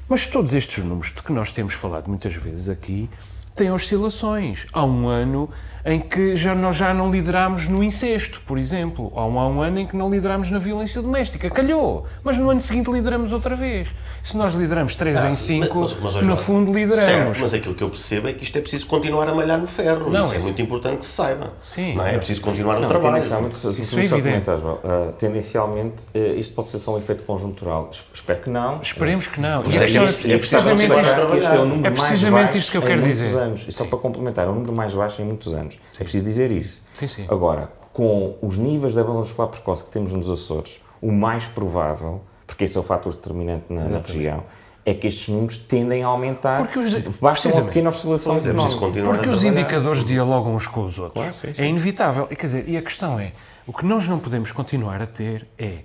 [0.08, 3.10] Mas todos estes números de que nós temos falado muitas vezes aqui
[3.54, 4.66] têm oscilações.
[4.72, 5.48] Há um ano
[5.84, 9.12] em que já, nós já não liderámos no incesto, por exemplo.
[9.14, 11.50] Há um, há um ano em que não liderámos na violência doméstica.
[11.50, 12.06] Calhou!
[12.22, 13.88] Mas no ano seguinte lideramos outra vez.
[14.22, 15.78] Se nós lideramos 3 ah, em 5,
[16.22, 17.36] no fundo lideramos.
[17.36, 19.66] Certo, mas aquilo que eu percebo é que isto é preciso continuar a malhar no
[19.66, 20.10] ferro.
[20.10, 21.52] Não, isso é, muito importante que se saiba.
[21.60, 21.96] Sim.
[21.96, 22.14] Não é?
[22.14, 23.16] é preciso continuar não, o trabalho.
[23.16, 24.50] Tendencialmente, se, isso é evidente.
[24.50, 27.90] Uh, tendencialmente, uh, isto pode ser só um efeito conjuntural.
[28.12, 28.80] Espero que não.
[28.80, 29.62] Esperemos que não.
[29.64, 33.02] E é, é, é, precisamente, isto, é, o número é precisamente isto que eu quero
[33.02, 33.43] dizer.
[33.44, 33.66] Anos.
[33.68, 35.74] E só para complementar, é o número mais baixo em muitos anos.
[35.74, 35.80] Sim.
[36.00, 36.82] É preciso dizer isso.
[36.92, 37.26] Sim, sim.
[37.28, 42.20] Agora, com os níveis de abandono escolar precoce que temos nos Açores, o mais provável,
[42.46, 44.42] porque esse é o fator determinante na, na região,
[44.86, 46.58] é que estes números tendem a aumentar.
[46.58, 51.22] Porque os, basta uma pequena oscilação é Porque os indicadores dialogam uns com os outros.
[51.22, 51.62] Claro, sim, sim.
[51.62, 52.26] É inevitável.
[52.30, 53.32] E, quer dizer, e a questão é,
[53.66, 55.78] o que nós não podemos continuar a ter é,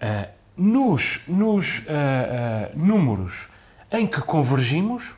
[0.00, 3.48] uh, nos, nos uh, uh, números
[3.90, 5.14] em que convergimos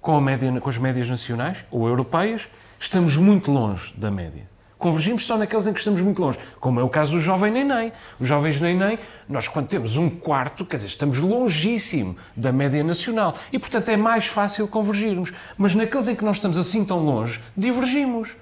[0.00, 4.48] com, a média, com as médias nacionais ou europeias, estamos muito longe da média.
[4.80, 7.92] Convergimos só naqueles em que estamos muito longe, como é o caso do jovem neném.
[8.18, 13.34] Os jovens neném, nós quando temos um quarto, quer dizer, estamos longíssimo da média nacional
[13.52, 15.34] e, portanto, é mais fácil convergirmos.
[15.58, 18.34] Mas naqueles em que nós estamos assim tão longe, divergimos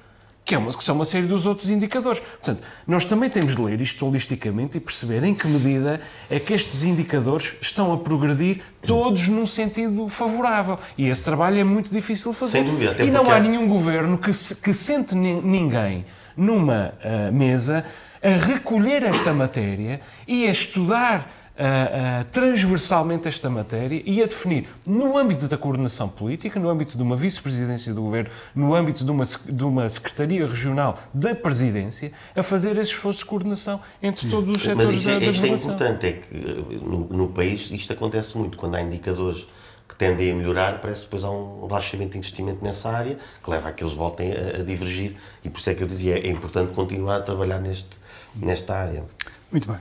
[0.48, 2.20] que, é uma, que são uma série dos outros indicadores.
[2.20, 6.54] Portanto, nós também temos de ler isto holisticamente e perceber em que medida é que
[6.54, 10.78] estes indicadores estão a progredir todos num sentido favorável.
[10.96, 12.52] E esse trabalho é muito difícil de fazer.
[12.52, 12.92] Sem dúvida.
[12.92, 17.84] Até e não há nenhum governo que, se, que sente ninguém numa uh, mesa
[18.22, 25.18] a recolher esta matéria e a estudar uh, transversalmente esta matéria e a definir, no
[25.18, 29.24] âmbito da coordenação política, no âmbito de uma vice-presidência do governo, no âmbito de uma,
[29.24, 34.62] de uma secretaria regional da presidência, a fazer esse esforço de coordenação entre todos os
[34.62, 37.92] setores Mas isso, da, é, da isto é importante, é que no, no país isto
[37.92, 39.46] acontece muito, quando há indicadores
[39.88, 43.50] que tendem a melhorar, parece que depois há um relaxamento de investimento nessa área que
[43.50, 46.18] leva a que eles voltem a, a, divergir e por isso é que eu dizia,
[46.18, 47.88] é importante continuar a trabalhar neste,
[48.36, 49.04] nesta área.
[49.50, 49.78] Muito bem.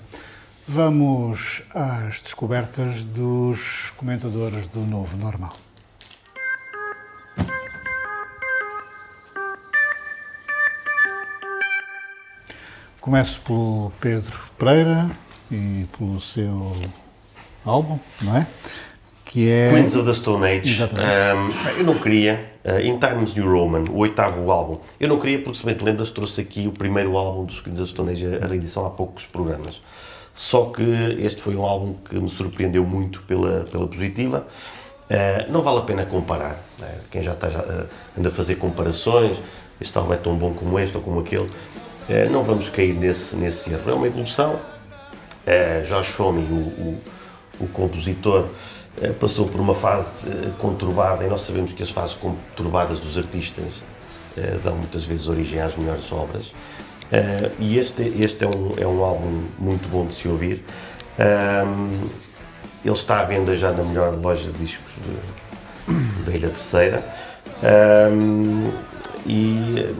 [0.69, 5.53] Vamos às descobertas dos comentadores do Novo Normal.
[12.99, 15.09] Começo pelo Pedro Pereira
[15.49, 16.75] e pelo seu
[17.63, 18.45] álbum, não é?
[19.23, 19.69] Que é...
[19.71, 20.83] Queens of the Stone Age.
[20.83, 25.41] Um, eu não queria, uh, In Times New Roman, o oitavo álbum, eu não queria
[25.41, 28.11] porque, se bem te lembras, trouxe aqui o primeiro álbum dos Queens of the Stone
[28.11, 29.81] Age, a reedição há poucos programas.
[30.37, 30.83] Só que
[31.19, 34.45] este foi um álbum que me surpreendeu muito pela, pela positiva.
[35.09, 36.63] Uh, não vale a pena comparar.
[36.77, 36.99] Né?
[37.09, 39.39] Quem já está uh, anda a fazer comparações,
[39.81, 41.45] este álbum é tão bom como este ou como aquele.
[41.45, 43.89] Uh, não vamos cair nesse, nesse erro.
[43.89, 44.59] É uma evolução.
[45.89, 47.01] Josh Homme, o, o,
[47.61, 48.49] o compositor,
[49.17, 50.25] passou por uma fase
[50.59, 53.71] conturbada e nós sabemos que as fases conturbadas dos artistas
[54.61, 56.51] dão muitas vezes origem às melhores obras.
[57.07, 60.63] Uh, e este, este é, um, é um álbum muito bom de se ouvir.
[61.17, 61.87] Um,
[62.83, 64.93] ele está à venda já na melhor loja de discos
[66.25, 67.03] da Ilha Terceira.
[68.11, 68.71] Um,
[69.25, 69.95] e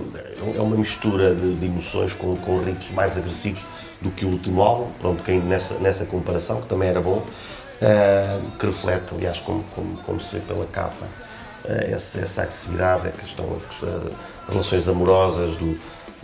[0.56, 3.62] é uma mistura de, de, emoções com, com riffs mais agressivos
[4.02, 8.52] do que o último álbum, pronto, caindo nessa, nessa comparação, que também era bom, uh,
[8.58, 13.12] que reflete, aliás, como, como, como se vê pela capa, uh, essa, essa agressividade, a
[13.12, 15.78] questão de relações amorosas, do,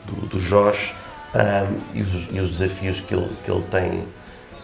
[0.06, 0.94] do, do Josh
[1.34, 4.08] um, e, os, e, os, desafios que ele, que ele tem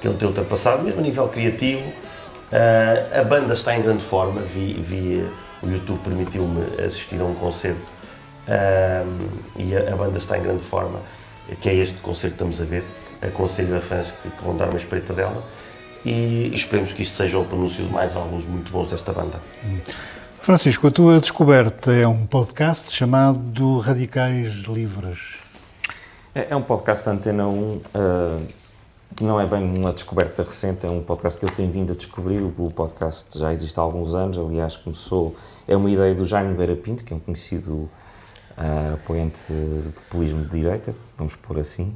[0.01, 1.81] que ele tem ultrapassado, mesmo a nível criativo.
[1.81, 5.29] Uh, a banda está em grande forma, vi, vi
[5.61, 7.81] o YouTube permitiu-me assistir a um concerto
[9.57, 10.99] e a, a, banda está em grande forma,
[11.61, 12.83] que é este concerto que estamos a ver.
[13.21, 15.43] Aconselho a fãs que, que vão dar uma espreita dela
[16.05, 19.41] e esperemos que isto seja o pronúncio de mais alguns muito bons desta banda.
[19.65, 19.79] Hum.
[20.41, 25.37] Francisco, a tua descoberta é um podcast chamado Radicais Livres.
[26.33, 28.39] É, é um podcast da Antena 1 uh, eh,
[29.15, 31.95] que não é bem uma descoberta recente, é um podcast que eu tenho vindo a
[31.95, 32.41] descobrir.
[32.41, 35.35] O podcast já existe há alguns anos, aliás, começou.
[35.67, 37.89] É uma ideia do Jaime Vera Pinto, que é um conhecido
[38.57, 41.95] uh, apoiante de populismo de direita, vamos pôr assim.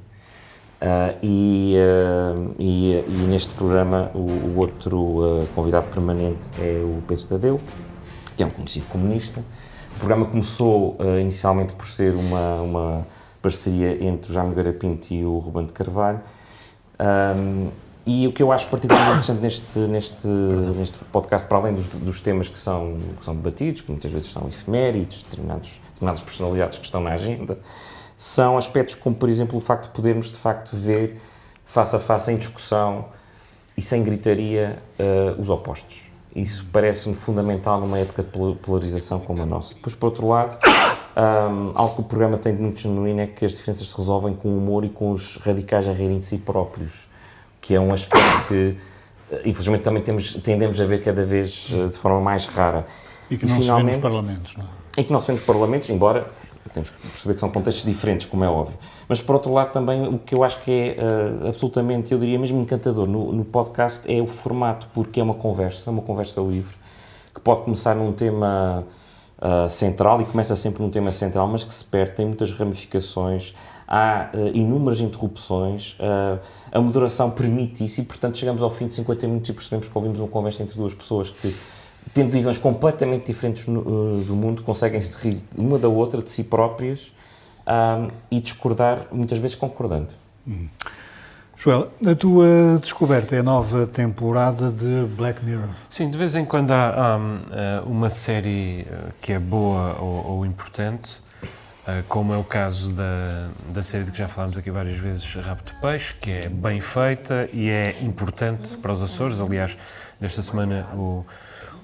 [0.82, 7.26] Uh, e, uh, e, e, neste programa o, o outro convidado permanente é o Pedro
[7.26, 7.62] Tadeu,
[8.36, 9.42] que é um conhecido comunista.
[9.96, 13.08] O programa começou uh, inicialmente por ser uma, uma
[13.42, 16.22] parceria entre o Jaime Garapinto e o Ruben de Carvalho.
[17.00, 17.70] Um,
[18.06, 22.20] e o que eu acho particularmente interessante neste, neste, neste podcast, para além dos, dos
[22.20, 26.86] temas que são, que são debatidos, que muitas vezes são efemérides, determinados, determinadas personalidades que
[26.86, 27.58] estão na agenda,
[28.18, 31.20] são aspectos como, por exemplo, o facto de podermos, de facto, ver
[31.66, 33.06] face a face, em discussão
[33.76, 36.13] e sem gritaria, uh, os opostos.
[36.36, 39.76] Isso parece-me fundamental numa época de polarização como a nossa.
[39.76, 40.58] Depois, por outro lado,
[41.16, 44.34] um, algo que o programa tem de muito genuíno é que as diferenças se resolvem
[44.34, 47.08] com o humor e com os radicais a rirem de si próprios,
[47.62, 48.76] que é um aspecto que,
[49.32, 52.84] eh, infelizmente, também temos, tendemos a ver cada vez eh, de forma mais rara.
[53.30, 54.68] E que não e, se vê nos parlamentos, não é?
[54.98, 56.32] E que não se vê nos parlamentos, embora
[56.70, 58.78] temos que perceber que são contextos diferentes, como é óbvio.
[59.08, 62.40] Mas, por outro lado, também o que eu acho que é uh, absolutamente, eu diria
[62.40, 66.76] mesmo encantador no, no, podcast é o formato, porque é uma conversa, uma conversa livre,
[67.34, 68.86] que pode começar num tema
[69.40, 73.54] uh, central, e começa sempre num tema central, mas que se perde, tem muitas ramificações,
[73.88, 75.98] há uh, inúmeras interrupções,
[76.72, 79.98] a moderação permite isso, e, portanto, chegamos ao fim de 50 minutos e percebemos que
[79.98, 81.56] ouvimos uma conversa entre duas pessoas que
[82.14, 86.30] tendo visões completamente diferentes no, uh, do mundo, conseguem se rir uma da outra, de
[86.30, 87.12] si próprias,
[87.68, 90.10] um, e discordar, muitas vezes concordando.
[90.48, 90.68] Hum.
[91.56, 95.70] Joel, a tua descoberta é a nova temporada de Black Mirror.
[95.90, 100.38] Sim, de vez em quando há um, uh, uma série uh, que é boa ou,
[100.38, 101.22] ou importante,
[102.08, 105.64] como é o caso da, da série de que já falámos aqui várias vezes, Rabo
[105.66, 109.38] de Peixe, que é bem feita e é importante para os Açores.
[109.42, 109.76] Aliás,
[110.18, 111.26] nesta semana o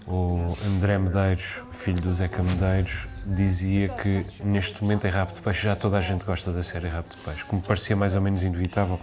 [0.09, 5.67] o André Medeiros, filho do Zeca Medeiros, dizia que neste momento em Rabo de Peixe
[5.67, 8.41] já toda a gente gosta da série Rabo de Peixe, como parecia mais ou menos
[8.41, 8.99] inevitável,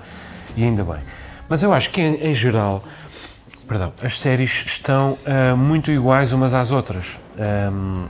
[0.57, 0.99] e ainda bem.
[1.49, 2.83] Mas eu acho que em, em geral,
[3.69, 7.17] perdão, as séries estão uh, muito iguais umas às outras.
[7.73, 8.07] Um,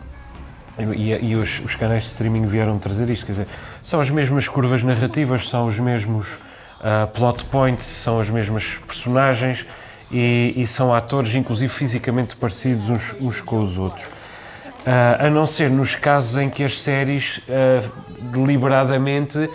[0.94, 3.48] e, e os, os, canais de streaming vieram trazer isto, quer dizer,
[3.82, 6.28] são as mesmas curvas narrativas, são os mesmos
[6.80, 9.66] uh, plot points, são as mesmas personagens,
[10.10, 14.06] e, e são atores, inclusive fisicamente parecidos uns, uns com os outros.
[14.06, 17.90] Uh, a não ser nos casos em que as séries uh,
[18.32, 19.50] deliberadamente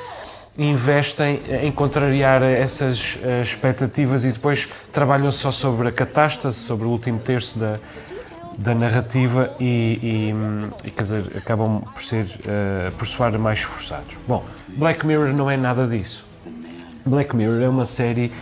[0.57, 6.89] investem em contrariar essas uh, expectativas e depois trabalham só sobre a catástrofe, sobre o
[6.89, 7.77] último terço da,
[8.57, 10.33] da narrativa e,
[10.83, 12.27] e, e quer dizer, acabam por ser
[12.97, 14.17] por soar mais esforçados.
[14.27, 16.25] Bom, Black Mirror não é nada disso.
[17.05, 18.33] Black Mirror é uma série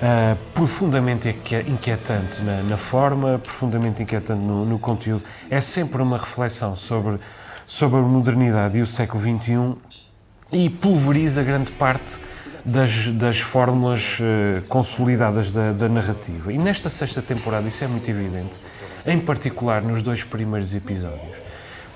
[0.00, 5.22] uh, profundamente inquietante na, na, forma, profundamente inquietante no, no, conteúdo.
[5.50, 7.18] É sempre uma reflexão sobre,
[7.66, 9.76] sobre a modernidade e o século XXI
[10.52, 12.18] e pulveriza grande parte
[12.64, 16.52] das, das fórmulas uh, consolidadas da, da, narrativa.
[16.52, 18.56] E nesta sexta temporada isso é muito evidente,
[19.06, 21.38] em particular nos dois primeiros episódios.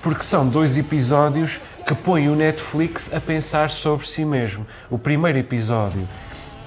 [0.01, 4.65] Porque são dois episódios que põem o Netflix a pensar sobre si mesmo.
[4.89, 6.07] O primeiro episódio,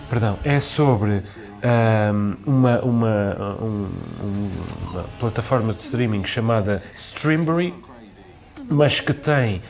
[0.08, 1.22] perdão, é sobre
[1.62, 3.88] um, uma, uma, um,
[4.90, 7.74] uma plataforma de streaming chamada Streambury,
[8.68, 9.62] mas que tem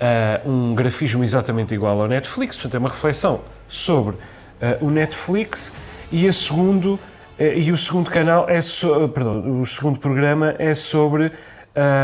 [0.00, 5.72] uh, um grafismo exatamente igual ao Netflix, portanto é uma reflexão sobre uh, o Netflix
[6.10, 7.00] e, a segundo, uh,
[7.38, 11.32] e o segundo canal é so, perdão, o segundo programa é sobre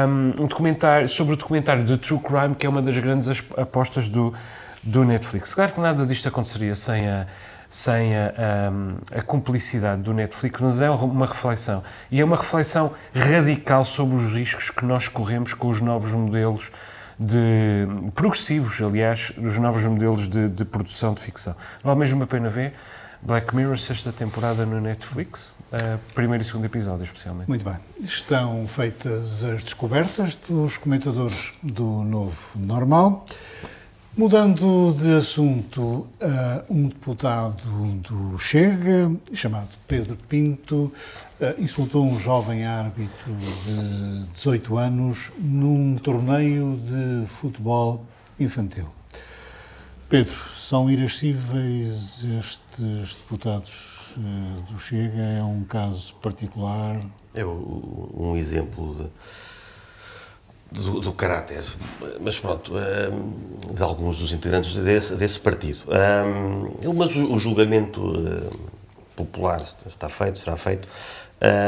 [0.07, 4.33] um, documentário, sobre o documentário de True Crime, que é uma das grandes apostas do,
[4.83, 5.55] do Netflix.
[5.55, 7.27] Claro que nada disto aconteceria sem a,
[7.73, 8.35] sem a,
[9.15, 11.83] a, a, cumplicidade do Netflix, mas é uma reflexão.
[12.11, 16.71] E é uma reflexão radical sobre os riscos que nós corremos com os novos modelos
[17.19, 21.57] de progressivos, aliás, os novos modelos de, de produção de ficção.
[21.83, 22.75] Vale mesmo a pena ver
[23.23, 27.49] Black Mirror, sexta temporada no Netflix, uh, primeiro e segundo episódio, especialmente.
[27.49, 27.77] Muito bem.
[28.03, 33.25] Estão feitas as descobertas dos comentadores do Novo Normal.
[34.15, 36.07] Mudando de assunto, uh,
[36.69, 37.63] um deputado
[38.03, 40.93] do Chega, chamado Pedro Pinto,
[41.41, 48.05] uh, insultou um jovem árbitro de 18 anos num torneio de futebol
[48.39, 48.87] infantil.
[50.11, 55.23] Pedro, são irascíveis estes deputados uh, do Chega?
[55.23, 57.01] É um caso particular?
[57.35, 59.11] É um exemplo de
[60.73, 61.65] do, do, caráter,
[62.21, 65.81] mas pronto, um, de alguns dos integrantes desse, desse partido.
[65.89, 68.51] Um, mas o, o julgamento uh,
[69.15, 70.89] popular está feito, será feito.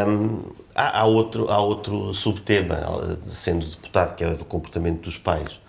[0.09, 5.61] Um, há, há, outro, há outro subtema, sendo deputado, que é do comportamento dos pais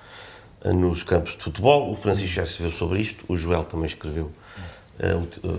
[0.63, 1.91] uh, nos campos de futebol.
[1.91, 4.31] O Francisco já escreveu sobre isto, o Joel também escreveu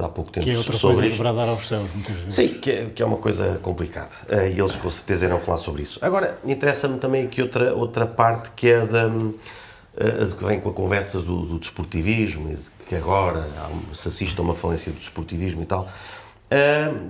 [0.03, 1.23] há pouco tempo que é outra sobre coisa isto.
[1.23, 2.35] dar aos céus, muitas vezes.
[2.35, 4.11] Sim, que é, que é uma coisa complicada.
[4.29, 5.99] Uh, e eles com certeza irão falar sobre isso.
[6.03, 10.73] Agora, interessa-me também aqui outra, outra parte que é da, uh, que vem com a
[10.73, 13.49] conversa do, do desportivismo e de que agora
[13.95, 15.89] se assiste a uma falência do desportivismo e tal.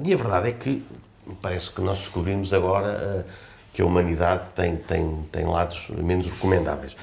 [0.02, 0.82] E a verdade é que
[1.42, 3.26] parece que nós descobrimos agora
[3.74, 6.96] que a humanidade tem, tem, tem lados menos recomendáveis.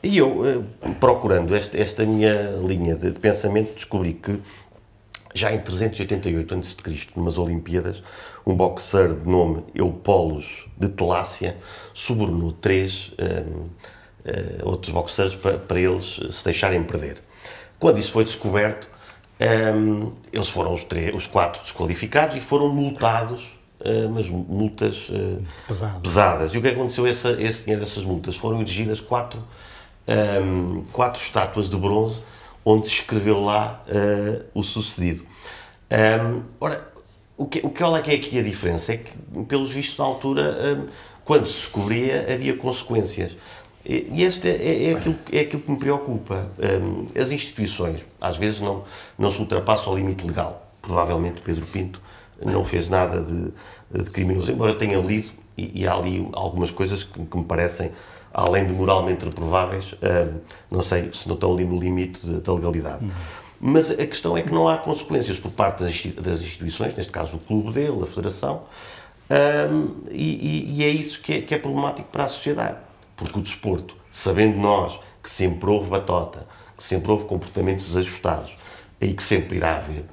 [0.00, 0.64] E eu,
[1.00, 4.40] procurando esta, esta minha linha de pensamento, descobri que
[5.34, 8.02] já em 388 a.C., numas Olimpíadas,
[8.46, 11.56] um boxer de nome Eupolos de Telácia
[11.94, 13.70] subornou três um, uh,
[14.24, 17.18] eh, outros boxers para, para, eles se deixarem perder.
[17.78, 18.88] Quando isso foi descoberto,
[19.74, 23.42] um, eles foram os, três, os quatro desqualificados e foram multados,
[23.80, 25.42] uh, mas multas uh,
[26.02, 26.52] pesadas.
[26.52, 27.06] E o que aconteceu?
[27.06, 29.42] Esse, esse dinheiro dessas multas foram erigidas quatro,
[30.42, 32.24] um, quatro estátuas de bronze
[32.64, 35.24] onde escreveu lá uh, o sucedido.
[35.90, 36.88] Um, ora,
[37.36, 39.12] o que, o que olha que é aqui a diferença é que,
[39.44, 40.88] pelos vistos na altura, um,
[41.24, 43.36] quando se descobria, havia consequências.
[43.84, 46.50] E, e este é, é, é, aquilo, é aquilo que me preocupa.
[46.58, 48.84] Um, as instituições, às vezes, não,
[49.18, 50.70] não se ultrapassam ao limite legal.
[50.82, 52.00] Provavelmente Pedro Pinto
[52.44, 57.04] não fez nada de, de criminoso, embora tenha lido, e, e há ali algumas coisas
[57.04, 57.90] que, que me parecem
[58.32, 59.94] além de moralmente reprováveis,
[60.70, 63.04] não sei se não estão ali no limite da legalidade.
[63.60, 67.40] Mas a questão é que não há consequências por parte das instituições, neste caso o
[67.40, 68.62] clube dele, a federação,
[70.10, 72.78] e, e, é isso que é, que é problemático para a sociedade.
[73.16, 76.46] Porque o desporto, sabendo nós que sempre houve batota,
[76.76, 78.56] que sempre houve comportamentos desajustados
[79.00, 80.04] e que sempre irá haver,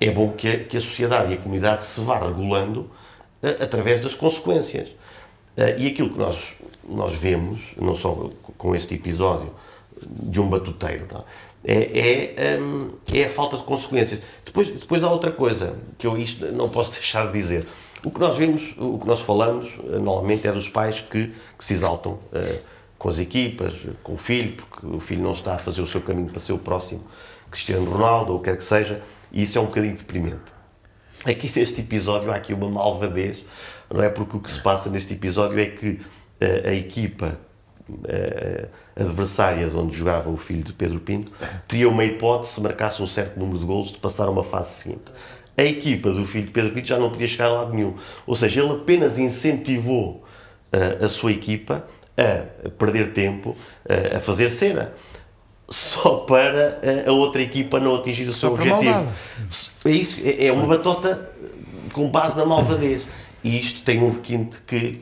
[0.00, 2.90] é bom que a, sociedade e a comunidade se vá regulando
[3.42, 4.88] uh, através das consequências.
[5.58, 6.56] Uh, e aquilo que nós
[6.88, 9.52] nós vemos, não só com este episódio
[10.02, 11.24] de um batuteiro, não,
[11.64, 14.20] é, é, hum, é, a falta de consequências.
[14.44, 17.66] Depois, depois há outra coisa que eu isto não posso deixar de dizer.
[18.04, 21.64] O que nós vemos, o que nós falamos, eh, normalmente é dos pais que, que
[21.64, 22.60] se exaltam uh,
[22.96, 26.00] com as equipas, com o filho, porque o filho não está a fazer o seu
[26.00, 27.02] caminho para ser o próximo
[27.50, 29.02] Cristiano Ronaldo, ou quer que seja,
[29.32, 30.38] e isso é um bocadinho deprimente.
[31.24, 33.44] Aqui neste episódio há aqui uma malvadez,
[33.90, 34.08] não é?
[34.08, 36.00] Porque o que se passa neste episódio é que
[36.40, 37.38] a, a equipa
[38.04, 41.32] a, adversária de onde jogava o filho de Pedro Pinto
[41.66, 44.70] teria uma hipótese, se marcasse um certo número de golos, de passar a uma fase
[44.70, 45.12] seguinte.
[45.56, 47.94] A equipa do filho de Pedro Pinto já não podia chegar a lado nenhum.
[48.26, 50.24] Ou seja, ele apenas incentivou
[50.72, 51.84] a, a sua equipa
[52.16, 53.56] a perder tempo,
[54.14, 54.92] a fazer cena.
[55.68, 59.08] só para a outra equipa não atingir o seu objetivo.
[59.84, 61.30] É isso, é, é uma batota
[61.92, 63.06] com base na malvadez.
[63.42, 65.00] E isto tem um requinte que,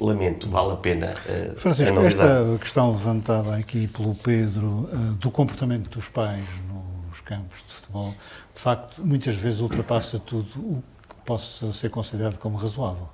[0.00, 5.88] lamento, vale a pena uh, Francisco, esta questão levantada aqui pelo Pedro uh, do comportamento
[5.90, 8.14] dos pais nos campos de futebol,
[8.54, 13.08] de facto, muitas vezes ultrapassa tudo o que possa ser considerado como razoável.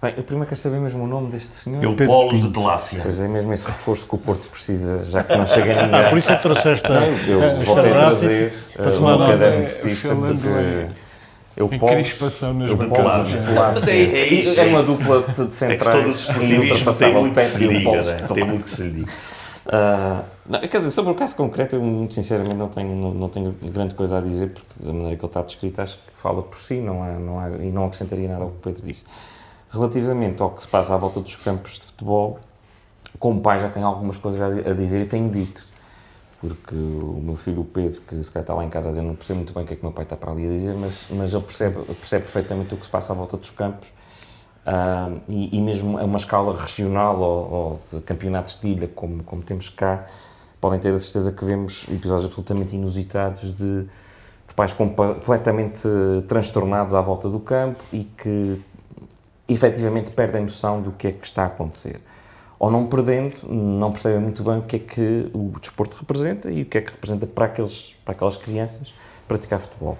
[0.00, 1.82] Bem, eu primeiro quero saber mesmo o nome deste senhor.
[1.82, 3.00] É o Polo de Delácia.
[3.02, 6.00] Pois é, mesmo esse reforço que o Porto precisa, já que não chega ninguém.
[6.00, 9.72] Ah, por isso eu trouxeste a, Eu voltei a trazer uh, o meu caderno de
[9.74, 11.03] petista, porque
[11.56, 11.94] eu posso.
[11.94, 17.32] Crispação nas eu posso é, é, é, uma dupla de, de centrais é ultrapassável.
[17.32, 18.00] Petri o Paulo.
[18.34, 19.02] Tem muito que se lhe.
[19.02, 23.28] Uh, não, quer dizer, sobre o caso concreto, eu muito sinceramente não tenho, não, não,
[23.30, 26.42] tenho grande coisa a dizer, porque da maneira que ele está descrito, acho que fala
[26.42, 29.04] por si não há, não há, e não acrescentaria nada ao que o Pedro disse.
[29.70, 32.38] Relativamente ao que se passa à volta dos campos de futebol,
[33.18, 35.64] como pai já tenho algumas coisas a dizer e tenho dito
[36.48, 39.14] porque o meu filho, Pedro, que se calhar está lá em casa a dizer, não
[39.14, 40.74] percebe muito bem o que é que o meu pai está para ali a dizer,
[40.74, 43.88] mas, mas ele percebe, percebe perfeitamente o que se passa à volta dos campos.
[44.66, 49.22] Uh, e, e, mesmo a uma escala regional ou, ou, de campeonatos de ilha, como,
[49.22, 50.06] como temos cá,
[50.60, 55.86] podem ter a certeza que vemos episódios absolutamente inusitados de, de pais completamente
[56.26, 58.62] transtornados à volta do campo e que
[59.46, 62.00] efetivamente perdem noção do que é que está a acontecer
[62.64, 66.62] ou não perdendo, não percebem muito bem o que é que o desporto representa e
[66.62, 68.94] o que é que representa para, aqueles, para aquelas crianças
[69.28, 69.98] praticar futebol.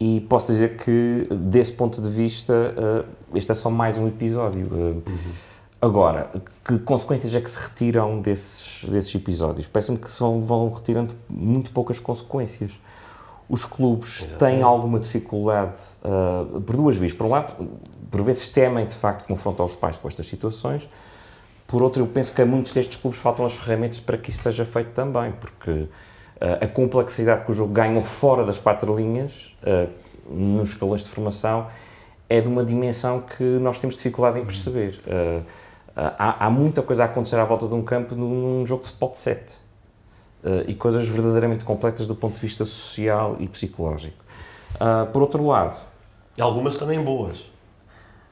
[0.00, 4.68] E posso dizer que, desse ponto de vista, uh, este é só mais um episódio.
[4.68, 5.02] Uh, uhum.
[5.82, 6.30] Agora,
[6.64, 9.66] que consequências é que se retiram desses, desses episódios?
[9.66, 12.80] Parece-me que se vão, vão retirando muito poucas consequências.
[13.50, 14.38] Os clubes Exatamente.
[14.38, 17.12] têm alguma dificuldade uh, por duas vias.
[17.12, 17.68] Por um lado,
[18.10, 20.88] por vezes temem de facto confrontar os pais com estas situações.
[21.68, 24.42] Por outro, eu penso que a muitos destes clubes faltam as ferramentas para que isso
[24.42, 25.88] seja feito também, porque uh,
[26.62, 29.86] a complexidade que o jogo ganha fora das quatro linhas, uh,
[30.34, 31.66] nos escalões de formação,
[32.26, 34.98] é de uma dimensão que nós temos dificuldade em perceber.
[35.06, 35.44] Uh,
[35.94, 38.88] há, há, muita coisa a acontecer à volta de um campo num, num jogo de
[38.88, 39.54] futebol de sete.
[40.66, 44.24] e coisas verdadeiramente complexas do ponto de vista social e psicológico.
[45.12, 45.82] por outro lado...
[46.34, 47.57] E algumas também boas.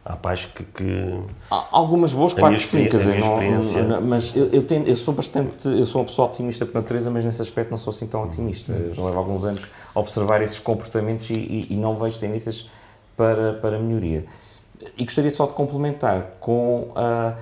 [0.08, 0.62] Há pais que.
[0.62, 1.20] que...
[1.50, 3.40] Algumas boas, claro que sim, quer dizer, não,
[3.88, 5.66] não, mas eu, eu, tendo, eu sou bastante.
[5.66, 8.72] Eu sou uma pessoa otimista por natureza, mas nesse aspecto não sou assim tão otimista.
[8.72, 12.70] Eu já levo alguns anos a observar esses comportamentos e, e, e não vejo tendências
[13.16, 14.24] para, para melhoria.
[14.96, 17.36] E gostaria só de complementar com uh,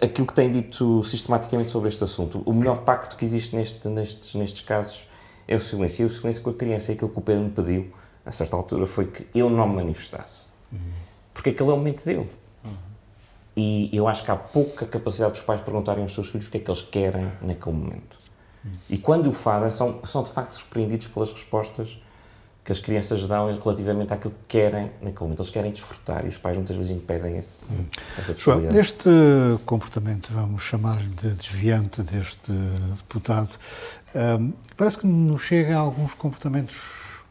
[0.00, 2.42] aquilo que tem dito sistematicamente sobre este assunto.
[2.46, 5.06] O melhor pacto que existe neste, nestes, nestes casos
[5.46, 6.04] é o silêncio.
[6.04, 7.92] E o silêncio com a criança, é aquilo que o Pedro me pediu,
[8.24, 10.46] a certa altura, foi que eu não me manifestasse.
[10.72, 12.28] Uhum porque aquele é o momento dele.
[12.64, 12.72] Uhum.
[13.56, 16.58] E eu acho que há pouca capacidade dos pais perguntarem aos seus filhos o que
[16.58, 18.18] é que eles querem naquele momento.
[18.64, 18.72] Uhum.
[18.88, 21.98] E quando o fazem, são, são de facto surpreendidos pelas respostas
[22.62, 25.40] que as crianças dão relativamente àquilo que querem naquele momento.
[25.40, 27.86] Eles querem desfrutar e os pais muitas vezes impedem esse, uhum.
[28.18, 28.74] essa possibilidade.
[28.74, 29.10] João, este
[29.64, 32.52] comportamento, vamos chamar-lhe de desviante deste
[32.96, 33.58] deputado,
[34.14, 36.76] um, parece que nos chega a alguns comportamentos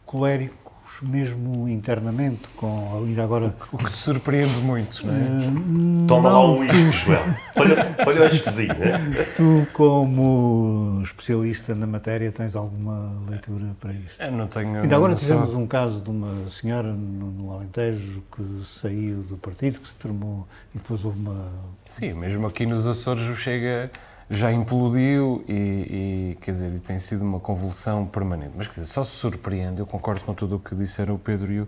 [0.06, 0.69] coléricos
[1.06, 3.56] mesmo internamente, com ainda agora.
[3.72, 5.18] O que te surpreende muito, não é?
[5.18, 7.24] Uh, Toma lá um uísque, Joel.
[7.56, 8.74] Olha, olha o esquisito.
[8.74, 9.26] Né?
[9.36, 14.22] Tu, como especialista na matéria, tens alguma leitura para isto?
[14.22, 14.82] Eu não tenho.
[14.82, 19.80] Ainda agora tivemos um caso de uma senhora no, no Alentejo que saiu do partido,
[19.80, 21.52] que se termou e depois houve uma.
[21.88, 23.92] Sim, mesmo aqui nos Açores chega
[24.30, 28.52] já implodiu e, e, quer dizer, e tem sido uma convulsão permanente.
[28.56, 31.52] Mas, quer dizer, só se surpreende, eu concordo com tudo o que disseram o Pedro
[31.52, 31.68] e o,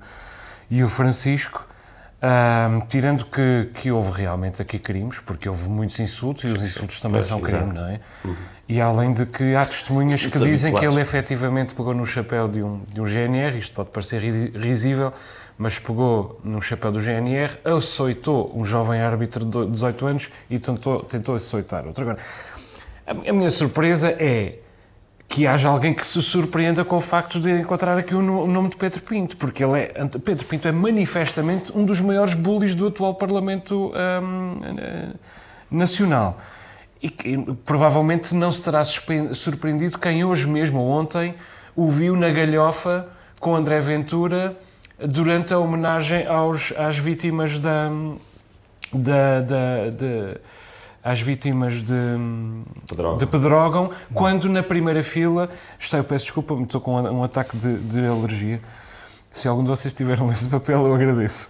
[0.70, 1.68] e o Francisco,
[2.22, 6.99] um, tirando que, que houve realmente aqui crimes, porque houve muitos insultos e os insultos
[6.99, 7.99] também são crime, não é?
[8.24, 8.36] Uhum.
[8.70, 12.62] E além de que há testemunhas que dizem que ele efetivamente pegou no chapéu de
[12.62, 14.22] um, de um GNR, isto pode parecer
[14.55, 15.12] risível,
[15.57, 21.03] mas pegou no chapéu do GNR, açoitou um jovem árbitro de 18 anos e tentou,
[21.03, 22.01] tentou açoitar outro.
[22.01, 22.18] Agora,
[23.06, 24.60] a minha surpresa é
[25.32, 28.76] que haja alguém que se surpreenda com o facto de encontrar aqui o nome de
[28.76, 29.86] Pedro Pinto, porque ele é,
[30.24, 35.14] Pedro Pinto é manifestamente um dos maiores bullies do atual Parlamento hum,
[35.72, 36.38] Nacional.
[37.02, 41.34] E que, provavelmente não se terá surpreendido quem hoje mesmo ontem
[41.78, 43.08] o viu na galhofa
[43.39, 44.58] com André Ventura
[44.99, 47.89] durante a homenagem aos, às vítimas da,
[48.93, 50.38] da, da, da
[51.04, 51.93] às vítimas de
[52.88, 55.49] Pedrógão, de Pedrógão quando na primeira fila,
[55.80, 58.62] está, eu peço desculpa, estou com um ataque de, de alergia.
[59.32, 61.49] Se algum de vocês tiver esse papel, eu agradeço.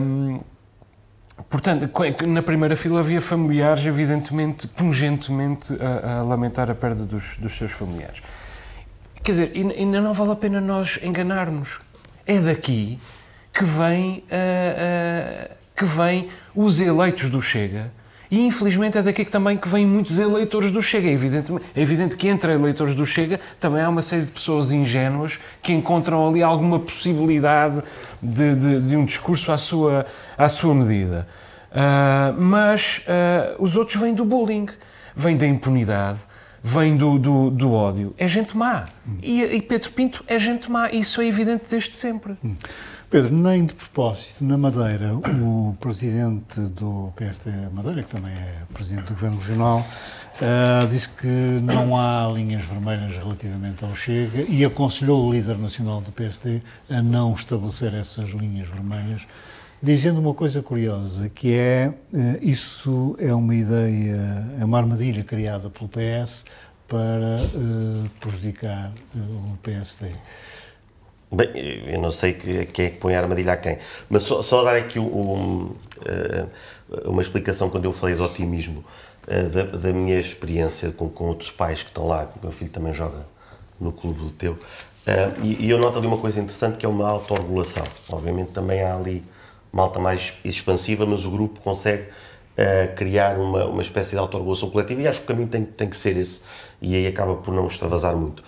[0.00, 0.40] Um,
[1.50, 1.90] Portanto,
[2.26, 7.72] na primeira fila havia familiares, evidentemente, pungentemente, a, a lamentar a perda dos, dos, seus
[7.72, 8.22] familiares.
[9.22, 11.80] Quer dizer, ainda não vale a pena nós enganarmos.
[12.26, 12.98] É daqui
[13.52, 17.92] que vem, uh, uh, que vem os eleitos do Chega
[18.30, 21.08] e infelizmente é daqui que também que vêm muitos eleitores do Chega.
[21.08, 24.70] É evidente, é evidente que entre eleitores do Chega também há uma série de pessoas
[24.72, 27.82] ingênuas que encontram ali alguma possibilidade
[28.22, 30.06] de, de, de um discurso à sua,
[30.36, 31.26] à sua medida.
[31.70, 34.66] Uh, mas uh, os outros vêm do bullying,
[35.14, 36.18] vêm da impunidade,
[36.62, 38.14] vêm do, do, do ódio.
[38.16, 38.86] É gente má.
[39.22, 40.90] E, e, Pedro Pinto é gente má.
[40.90, 42.34] Isso é evidente desde sempre.
[43.08, 49.04] Pedro, nem de propósito, na Madeira, o presidente do PSD Madeira, que também é presidente
[49.04, 51.26] do Governo Regional, uh, disse que
[51.62, 57.00] não há linhas vermelhas relativamente ao Chega e aconselhou o líder nacional do PSD a
[57.00, 59.22] não estabelecer essas linhas vermelhas,
[59.80, 65.70] dizendo uma coisa curiosa, que é uh, isso é uma ideia, é uma armadilha criada
[65.70, 66.44] pelo PS
[66.88, 70.10] para uh, prejudicar o PSD.
[71.30, 71.48] Bem,
[71.88, 74.76] eu não sei quem é que põe a armadilha a quem, mas só, só dar
[74.76, 76.50] aqui um, uh,
[77.04, 78.84] uma explicação quando eu falei de otimismo
[79.26, 82.52] uh, da, da, minha experiência com, com, outros pais que estão lá, que o meu
[82.52, 83.26] filho também joga
[83.80, 84.58] no clube do teu, uh,
[85.42, 87.82] e, e, eu noto ali uma coisa interessante que é uma autorregulação.
[88.08, 89.24] Obviamente também há ali
[89.72, 92.04] malta mais expansiva, mas o grupo consegue
[92.96, 95.96] criar uma, uma espécie de autorregulação coletiva e acho que o caminho tem, tem que
[95.96, 96.40] ser esse,
[96.80, 98.42] e aí acaba por não extravasar muito.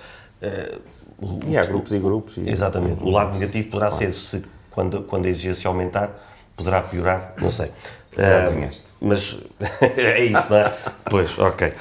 [1.18, 2.36] O, e há grupos e grupos.
[2.36, 2.48] E...
[2.48, 3.02] Exatamente.
[3.02, 4.04] O lado negativo poderá claro.
[4.04, 6.10] ser, se, quando, quando a exigência aumentar,
[6.56, 7.66] poderá piorar, não sei.
[7.66, 8.68] Uh,
[9.00, 9.36] mas
[9.96, 10.76] é isso, não é?
[11.04, 11.72] pois, ok.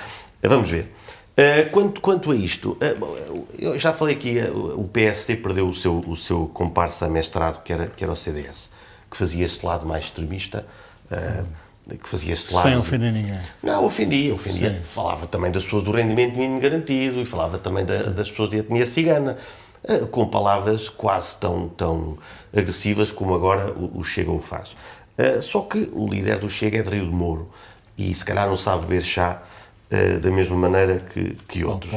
[0.44, 0.94] Vamos ver.
[1.38, 6.00] Uh, quanto, quanto a isto, uh, eu já falei aqui, o PSD perdeu o seu,
[6.00, 8.70] o seu comparsa mestrado, que era, que era o CDS,
[9.10, 10.66] que fazia este lado mais extremista.
[11.12, 12.68] Hum que fazia este lado.
[12.68, 13.40] Sem ofender ninguém.
[13.64, 14.72] Não, ofendia, ofendia.
[14.72, 14.84] Sim.
[14.84, 18.58] Falava também das pessoas do rendimento mínimo garantido e falava também da, das pessoas de
[18.58, 19.38] etnia cigana,
[19.84, 22.18] eh, com palavras quase tão, tão
[22.56, 24.76] agressivas como agora o, o Chega o faz.
[25.18, 27.50] Eh, só que o líder do Chega é de Rio de Moro
[27.98, 29.42] e se calhar não sabe beber chá
[29.90, 31.92] eh, da mesma maneira que, que outros.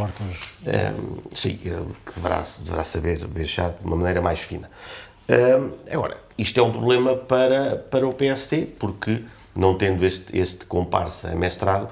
[1.35, 1.71] sim, que
[2.15, 4.71] deverá, deverá saber beber chá de uma maneira mais fina.
[5.91, 9.23] agora, isto é um problema para, para o PST, porque
[9.55, 11.89] não tendo este, este comparsa mestrado,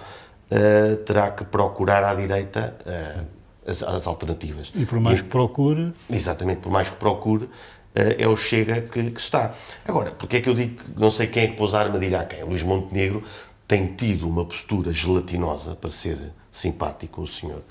[0.50, 4.72] uh, terá que procurar à direita uh, as, as, alternativas.
[4.74, 5.92] E por mais e, que procure.
[6.10, 7.50] Exatamente, por mais que procure, uh,
[7.94, 9.54] é o Chega que, que, está.
[9.86, 12.20] Agora, porque é que eu digo que não sei quem é que pôs a armadilha
[12.20, 12.42] a quem?
[12.44, 13.22] Luís Montenegro
[13.66, 16.18] tem tido uma postura gelatinosa, para ser
[16.50, 17.62] simpático o senhor,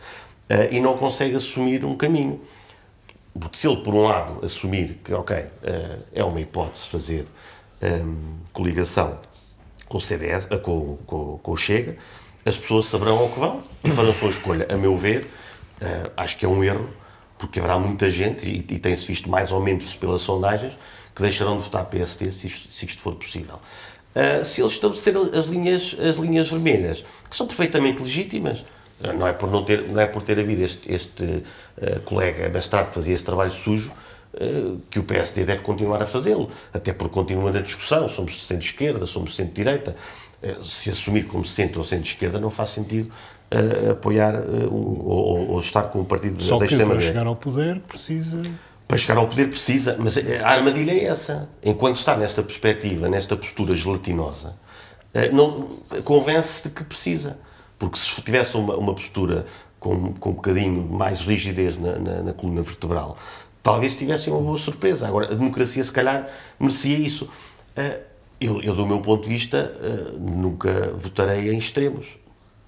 [0.69, 2.39] e não consegue assumir um caminho.
[3.33, 5.45] Porque se ele, por um lado, assumir que, ok,
[6.13, 7.25] é uma hipótese fazer
[7.81, 9.17] um, coligação
[9.87, 11.97] com o CDS, eh, com, com, com o Chega,
[12.45, 14.65] as pessoas saberão ao que vão e farão a sua escolha.
[14.69, 15.29] A meu ver,
[15.81, 16.89] uh, acho que é um erro,
[17.37, 20.77] porque haverá muita gente, e, e tem-se visto mais ou menos pelas sondagens,
[21.13, 23.59] que deixarão de votar PSD se isto, se isto for possível.
[24.15, 28.61] Uh, se eles estabelecerem as linhas, as linhas vermelhas, que são perfeitamente legítimas,
[29.01, 31.43] uh, não é por, não ter, não é por ter havido este, este
[32.05, 33.91] colega mestrado que fazia esse trabalho sujo,
[34.89, 39.35] que o PSD deve continuar a fazê-lo, até porque continua na discussão, somos centro-esquerda, somos
[39.35, 39.95] centro-direita,
[40.41, 43.11] eh, se assumir como centro ou centro-esquerda não faz sentido
[43.51, 47.27] uh, apoiar uh, um, ou, ou, estar com o partido Só da extrema para chegar
[47.27, 48.41] ao poder precisa...
[48.87, 51.49] Para chegar ao poder precisa, mas a armadilha é essa.
[51.61, 54.55] Enquanto está nesta perspectiva, nesta postura gelatinosa,
[55.13, 55.67] uh, não,
[56.03, 57.37] convence-se de que precisa.
[57.77, 59.45] Porque se tivesse uma, uma postura
[59.79, 63.17] com, com um bocadinho mais rigidez na, na, na coluna vertebral,
[63.67, 65.05] talvez tivessem uma boa surpresa.
[65.05, 67.29] Agora, a democracia, se calhar, merecia isso.
[67.75, 67.99] Eh,
[68.39, 72.17] eu, eu do meu ponto de vista, eh, nunca votarei em extremos,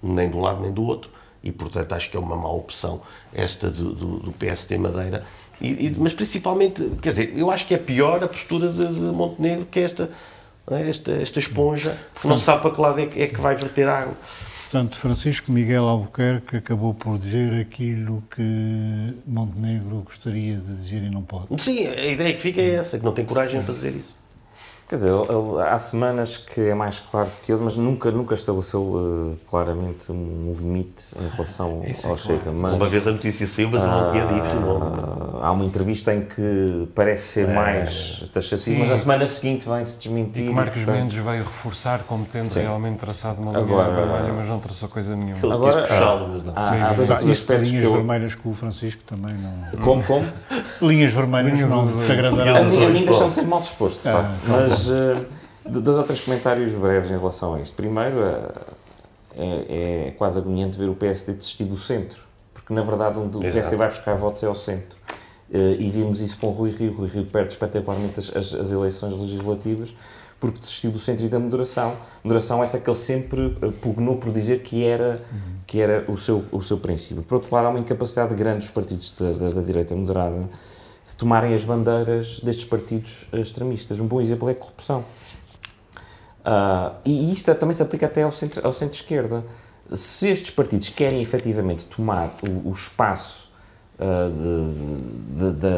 [0.04, 1.10] nem de um lado nem do outro,
[1.41, 3.02] e, portanto, acho que é uma má opção
[3.34, 5.26] esta do, do, do PSD Madeira.
[5.62, 9.00] E, e, mas, principalmente, quer dizer, eu acho que é pior a postura de, de
[9.00, 10.10] Montenegro que esta,
[10.70, 13.88] esta, esta esponja, porque não sabe para que lado é que, é que vai verter
[13.88, 14.18] água.
[14.72, 21.24] Portanto, Francisco Miguel Albuquerque acabou por dizer aquilo que Montenegro gostaria de dizer e não
[21.24, 21.59] pode.
[21.59, 24.18] Sim, a ideia que fica é essa, que não tem coragem para dizer isso.
[24.90, 28.34] Quer dizer, ele, há semanas que é mais claro do que ele, mas nunca, nunca
[28.34, 32.40] estabeleceu uh, claramente um limite em relação Isso ao é Chega.
[32.40, 32.58] Claro.
[32.58, 34.58] Mas, uma vez a notícia saiu, mas uh, não tinha dito.
[34.58, 39.70] Uh, há uma entrevista em que parece ser é, mais taxativo, mas na semana seguinte
[39.70, 40.46] vem-se desmentir.
[40.46, 42.62] E que Marcos portanto, Mendes veio reforçar como tendo sim.
[42.62, 45.38] realmente traçado uma linha Agora, vermelha, mas não traçou coisa nenhuma.
[45.38, 45.88] Ele Agora,
[46.32, 46.54] mas não.
[46.56, 47.94] Há, há dois aspectos linhas eu...
[47.94, 49.84] vermelhas com o Francisco também não...
[49.84, 50.26] Como, como?
[50.82, 52.56] linhas vermelhas linhas não te agradarão.
[52.58, 54.40] A mim sempre mal disposto, de ah, facto.
[54.48, 54.78] Mas...
[55.65, 57.75] Dois ou três comentários breves em relação a isto.
[57.75, 58.19] Primeiro,
[59.36, 62.23] é, é quase agoniante ver o PSD desistir do centro,
[62.53, 64.97] porque na verdade onde o PSD vai buscar votos é ao centro.
[65.51, 66.93] E vimos isso com o Rui Rio.
[66.93, 69.93] Rui Rio perde espetacularmente as, as, as eleições legislativas
[70.39, 71.95] porque desistiu do centro e da moderação.
[72.23, 73.49] Moderação essa que ele sempre
[73.82, 75.21] pugnou por dizer que era,
[75.67, 77.21] que era o, seu, o seu princípio.
[77.23, 80.49] Por outro lado, há uma incapacidade de grandes partidos da, da, da direita moderada
[81.10, 83.99] de tomarem as bandeiras destes partidos extremistas.
[83.99, 85.03] Um bom exemplo é a corrupção.
[86.39, 89.36] Uh, e isto também se aplica até ao centro-esquerda.
[89.36, 89.60] Ao centro
[89.91, 93.49] se estes partidos querem efetivamente tomar o, o espaço
[93.99, 94.30] uh,
[95.36, 95.72] de, de,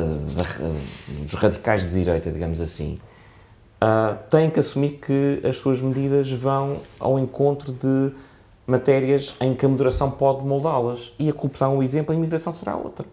[1.15, 2.99] de, dos radicais de direita, digamos assim,
[3.81, 8.13] uh, têm que assumir que as suas medidas vão ao encontro de
[8.67, 11.13] matérias em que a moderação pode moldá-las.
[11.17, 13.05] E a corrupção é um exemplo, a imigração será outra.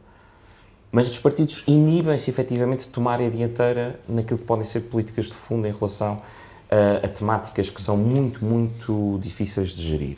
[0.91, 5.35] Mas estes partidos inibem-se efetivamente de tomarem a dianteira naquilo que podem ser políticas de
[5.35, 6.23] fundo em relação
[6.71, 10.17] a, a temáticas que são muito, muito difíceis de gerir.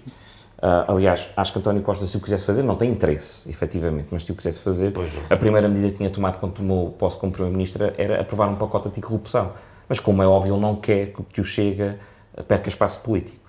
[0.59, 4.25] Uh, aliás, acho que António Costa, se o quisesse fazer, não tem interesse, efetivamente, mas
[4.25, 4.93] se o quisesse fazer,
[5.31, 8.89] a primeira medida que tinha tomado quando tomou posse como Primeiro-Ministro era aprovar um pacote
[8.89, 9.53] anticorrupção.
[9.89, 11.99] Mas, como é óbvio, ele não quer que o Chega
[12.47, 13.40] perca espaço político.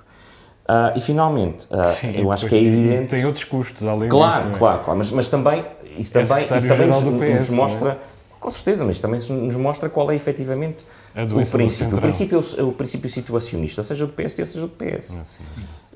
[0.62, 3.08] Uh, e, finalmente, uh, Sim, eu acho que é evidente...
[3.08, 4.56] Tem outros custos, além claro, disso.
[4.56, 4.58] É?
[4.58, 5.66] Claro, claro, mas, mas também
[5.98, 7.98] isso também, isso também nos, PS, nos mostra, é?
[8.40, 10.86] com certeza, mas também nos mostra qual é efetivamente
[11.16, 11.98] o princípio.
[11.98, 15.12] O princípio, é o, o princípio situacionista, seja do PSD ou seja do PS.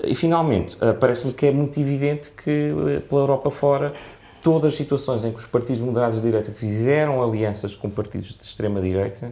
[0.03, 2.74] É e finalmente, uh, parece-me que é muito evidente que
[3.07, 3.93] pela Europa fora
[4.41, 8.43] todas as situações em que os partidos moderados de direita fizeram alianças com partidos de
[8.43, 9.32] extrema-direita,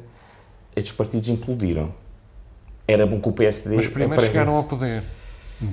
[0.76, 1.94] estes partidos implodiram.
[2.88, 3.76] Era bom que o PSD...
[3.76, 5.04] Mas primeiro chegaram ao poder.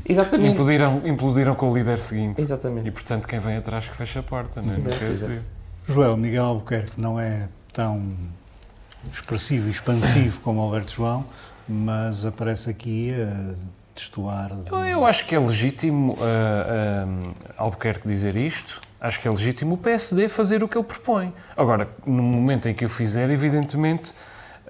[0.08, 0.52] Exatamente.
[0.52, 2.40] Implodiram, implodiram com o líder seguinte.
[2.40, 2.88] Exatamente.
[2.88, 4.78] E, portanto, quem vem atrás que fecha a porta, não é?
[4.78, 5.42] Exato, exato.
[5.86, 8.14] Joel Miguel Albuquerque não é tão
[9.12, 11.24] expressivo e expansivo como Alberto João,
[11.68, 13.54] mas aparece aqui a
[13.94, 14.54] destoar.
[14.54, 14.70] De...
[14.70, 18.80] Eu, eu, acho que é legítimo uh, uh, Albuquerque dizer isto.
[19.00, 21.32] Acho que é legítimo o PSD fazer o que ele propõe.
[21.56, 24.12] Agora, no momento em que o fizer, evidentemente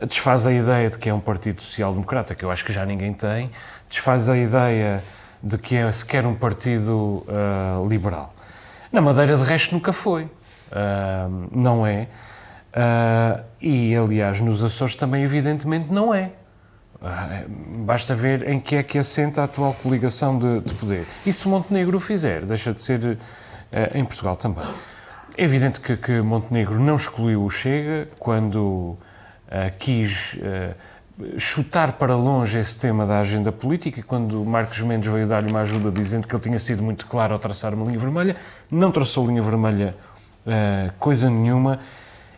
[0.07, 3.13] desfaz a ideia de que é um partido social-democrata, que eu acho que já ninguém
[3.13, 3.51] tem,
[3.91, 5.03] desfaz a ideia
[5.43, 8.33] de que é sequer um partido uh, liberal.
[8.93, 10.25] Na Madeira, de resto, nunca foi.
[10.25, 12.07] Uh, não é.
[12.73, 16.31] Uh, e, aliás, nos Açores também, evidentemente, não é.
[17.85, 21.07] basta ver em que é que assenta a atual coligação de, de poder.
[21.27, 23.19] E se Montenegro o fizer, deixa de ser
[23.95, 24.65] em Portugal também.
[25.37, 28.99] É evidente que, que Montenegro não excluiu o Chega quando
[29.79, 30.37] quis
[31.39, 35.91] chutar para longe esse tema da agenda política, quando Marcos Mendes veio dar-lhe uma ajuda
[35.91, 38.37] dizendo que ele tinha sido muito claro ao traçar uma linha vermelha,
[38.71, 39.95] não traçou linha vermelha
[40.47, 41.81] uh, coisa nenhuma.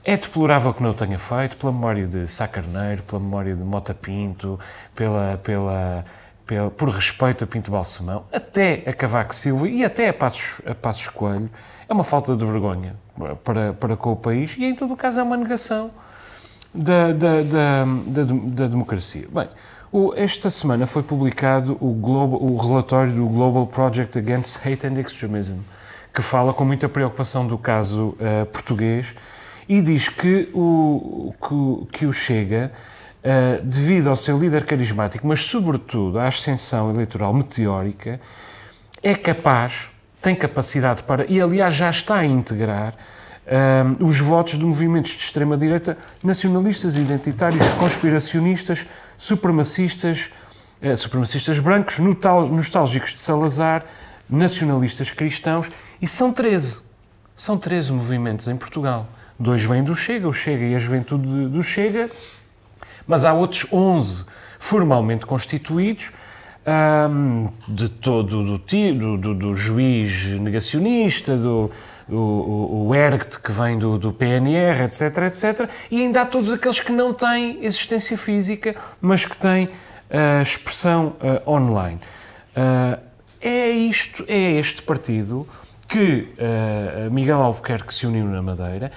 [0.05, 3.63] É deplorável que não o tenha feito, pela memória de Sá Carneiro, pela memória de
[3.63, 4.59] Mota Pinto,
[4.97, 6.05] pela, pela,
[6.45, 10.75] pela, por respeito a Pinto Balsemão, até a Cavaco Silva e até a Passos, a
[10.75, 11.49] Passos Coelho.
[11.89, 12.97] É uma falta de vergonha
[13.45, 15.93] para, para com o país e, em todo o caso, é uma negação
[16.75, 17.85] da, da, da,
[18.25, 19.27] da, democracia.
[19.33, 19.49] Bem,
[19.91, 24.99] o, esta semana foi publicado o, Global, o relatório do Global Project Against Hate and
[24.99, 25.59] Extremism,
[26.13, 29.15] que fala com muita preocupação do caso uh, português
[29.69, 32.73] e diz que o, que, que o Chega,
[33.23, 38.21] uh, devido ao seu líder carismático, mas sobretudo à ascensão eleitoral meteórica,
[39.03, 42.95] é capaz, tem capacidade para, e aliás já está a integrar,
[44.01, 48.87] os votos de movimentos de extrema-direita nacionalistas, identitários, conspiracionistas,
[49.17, 50.31] supremacistas,
[50.81, 53.85] uh, supremacistas brancos, nostálgicos de Salazar,
[54.29, 55.69] nacionalistas cristãos,
[56.01, 56.79] e são 13.
[57.35, 59.09] São 13 movimentos em Portugal.
[59.39, 62.11] Dois vêm do Chega, o Chega e a Juventude do Chega,
[63.07, 64.25] mas há outros 11
[64.59, 66.13] formalmente constituídos,
[67.11, 71.73] um, de todo do, do, do, do juiz negacionista, do,
[72.13, 76.53] o, o, o ERGT que vem do, do PNR, etc, etc, e ainda há todos
[76.53, 82.01] aqueles que não têm existência física, mas que têm uh, expressão uh, online.
[82.57, 83.01] Uh,
[83.41, 85.49] é isto, é este partido
[85.89, 86.29] que
[87.11, 88.91] Miguel Albuquerque se uniu na Madeira,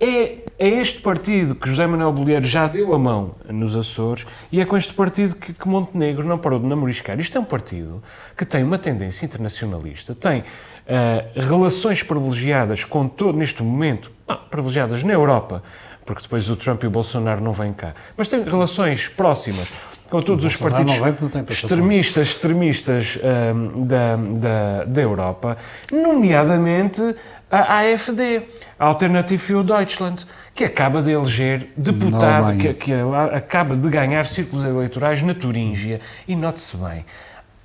[0.00, 4.58] é, é, este partido que José Manuel Bolheiro já deu a mão nos Açores e
[4.58, 7.20] é com este partido que, que Montenegro não parou de namoriscar.
[7.20, 8.02] Isto é um partido
[8.34, 10.42] que tem uma tendência internacionalista, tem
[10.90, 15.62] uh, relações privilegiadas com todo, neste momento, ah, privilegiadas na Europa,
[16.04, 19.68] porque depois o Trump e o Bolsonaro não vêm cá, mas tem relações próximas
[20.10, 20.94] com todos os partidos
[21.48, 25.56] extremistas, extremistas uh, da, da, da Europa,
[25.92, 27.14] nomeadamente
[27.50, 28.42] a AfD,
[28.78, 30.24] a Alternative für Deutschland,
[30.54, 32.92] que acaba de eleger deputado, que, que,
[33.34, 36.00] acaba de ganhar círculos eleitorais na Turíngia.
[36.28, 37.04] E note-se bem,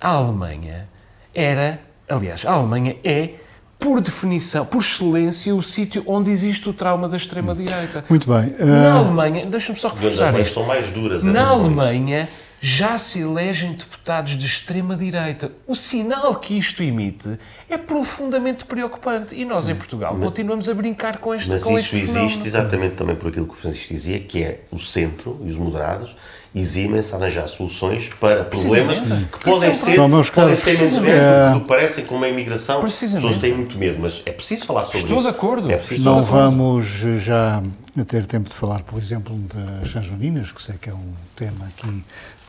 [0.02, 0.88] a Alemanha
[1.34, 3.36] era, aliás, a Alemanha é
[3.80, 8.06] por definição, por excelência, o sítio onde existe o trauma da extrema-direita.
[8.10, 8.56] Muito bem.
[8.60, 8.66] Uh...
[8.66, 10.36] Na Alemanha, deixa-me só reforçar.
[10.36, 11.24] As são mais duras.
[11.24, 12.30] É Na Alemanha
[12.62, 15.52] já se elegem deputados de extrema-direita.
[15.68, 17.38] O sinal que isto emite
[17.70, 19.36] é profundamente preocupante.
[19.36, 22.48] E nós, em Portugal, mas, continuamos a brincar com este Mas com isso este existe
[22.48, 26.16] exatamente também por aquilo que o Francisco dizia, que é o centro e os moderados
[26.56, 31.54] eximem-se a arranjar soluções para problemas que podem ser, não, podem ser menos é...
[31.54, 32.84] do que parecem, como a imigração.
[32.84, 35.28] As pessoas têm muito medo, mas é preciso falar sobre Estou isso.
[35.28, 35.70] de acordo.
[35.70, 36.86] É preciso não vamos
[37.20, 37.62] já
[38.08, 42.04] ter tempo de falar, por exemplo, das Sanjoninas, que sei que é um tema aqui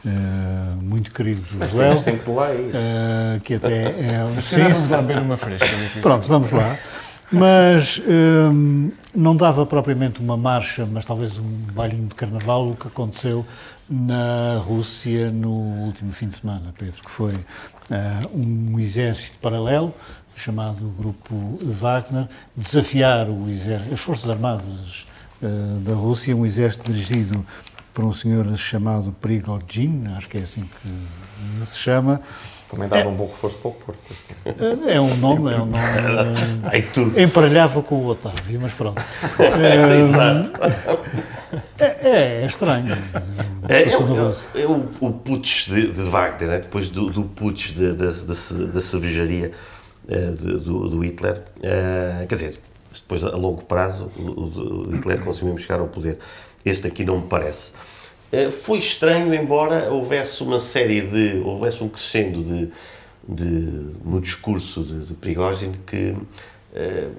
[0.05, 2.01] Uh, muito querido do Mas Joel.
[2.01, 2.69] Tempo de lá ir.
[2.69, 4.09] Uh, que até é...
[4.41, 5.67] Sim, vamos lá beber uma fresca.
[6.01, 6.79] Pronto, vamos lá.
[7.33, 12.87] Mas um, não dava propriamente uma marcha, mas talvez um bailinho de carnaval, o que
[12.87, 13.45] aconteceu
[13.89, 15.51] na Rússia no
[15.85, 19.95] último fim de semana, Pedro, que foi uh, um exército paralelo,
[20.35, 25.07] chamado Grupo Wagner, desafiar o exército, as Forças Armadas
[25.83, 27.45] da Rússia, um exército dirigido
[27.97, 32.21] por um senhor chamado Prigogine, acho que é assim que se chama.
[32.71, 34.01] Também dava é, um bom reforço para o Porto.
[34.87, 35.79] É um nome, é um nome.
[36.73, 37.19] é tudo.
[37.19, 39.01] Emparelhava com o Otávio, mas pronto.
[39.41, 39.77] é,
[41.79, 42.97] é, é, estranho.
[43.69, 46.59] É, é, é, é o, o putsch de, de Wagner, né?
[46.59, 49.53] depois do, do putsch de, de, da, cervejaria
[50.39, 51.43] do, do, Hitler.
[52.29, 52.59] quer dizer,
[52.93, 56.19] depois a longo prazo o, o Hitler conseguiu chegar ao poder.
[56.65, 57.73] Este aqui não me parece.
[58.33, 61.39] Uh, foi estranho, embora houvesse uma série de.
[61.39, 62.73] houvesse um crescendo de
[64.05, 66.15] no discurso de, de Prigogine que.
[66.77, 67.11] Uh,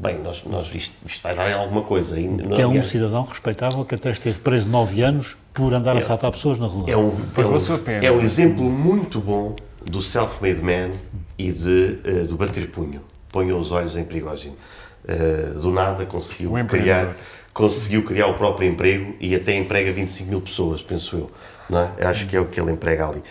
[0.00, 2.18] bem, nós, nós isto, isto, vai dar em alguma coisa.
[2.18, 5.98] E, que é um cidadão respeitável que até esteve preso nove anos por andar é,
[5.98, 6.86] a assaltar pessoas na rua.
[6.88, 9.54] É um, é um, é um exemplo muito bom
[9.84, 10.90] do self-made man
[11.38, 13.02] e de, uh, do bater punho.
[13.30, 14.56] Ponham os olhos em Prigogine.
[15.04, 17.14] Uh, do nada conseguiu criar
[17.54, 21.30] conseguiu criar o próprio emprego e até emprega 25 mil pessoas, penso eu.
[21.70, 22.04] Não é?
[22.04, 23.22] Acho que é o que ele emprega ali.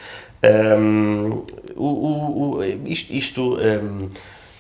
[0.44, 1.44] Um,
[1.76, 4.10] o, o, isto, isto um,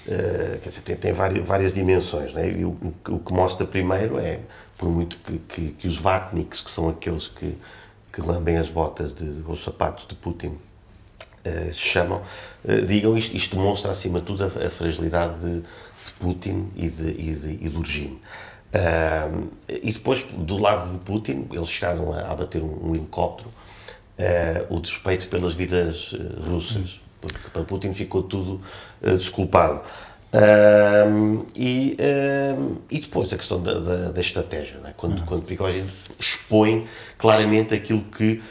[0.07, 2.33] uh, quer dizer, tem, tem várias, várias, dimensões.
[2.33, 2.51] Né?
[2.51, 2.77] E o,
[3.09, 4.39] o, que mostra primeiro é,
[4.77, 7.57] por muito que, que, que os vatniks, que são aqueles que,
[8.11, 10.47] que lambem as botas, de, os sapatos de Putin,
[11.45, 12.21] uh, chamam,
[12.63, 16.89] uh, digam isto, isto demonstra acima de tudo a, a fragilidade de, de Putin e,
[16.89, 18.19] de, e, de, e do regime.
[18.73, 23.51] Uh, e depois, do lado de Putin, eles chegaram a abater um, um helicóptero,
[24.69, 26.13] o desrespeito pelas vidas
[26.47, 28.61] russas, porque para Putin ficou tudo
[29.17, 29.81] desculpado.
[31.55, 31.95] E,
[32.89, 34.91] e, depois a questão da, da, da estratégia, é?
[34.97, 35.25] quando, uhum.
[35.25, 35.85] quando Prigozhin
[36.19, 36.87] expõe
[37.17, 38.41] claramente aquilo que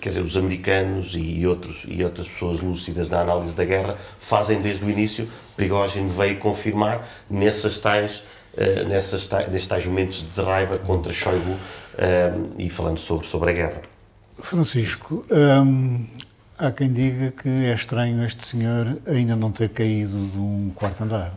[0.00, 4.60] quer dizer, os americanos e, outros, e outras pessoas lúcidas na análise da guerra fazem
[4.60, 5.28] desde o início.
[5.56, 8.22] Prigozhin veio confirmar nessas tais
[8.54, 11.58] uh, nessas, nesses tais momentos de raiva contra Shoigu uh,
[12.58, 13.82] e falando sobre, sobre a guerra.
[14.36, 16.06] Francisco, um,
[16.58, 21.02] há quem diga que é estranho este senhor ainda não ter caído de um quarto
[21.02, 21.32] andar.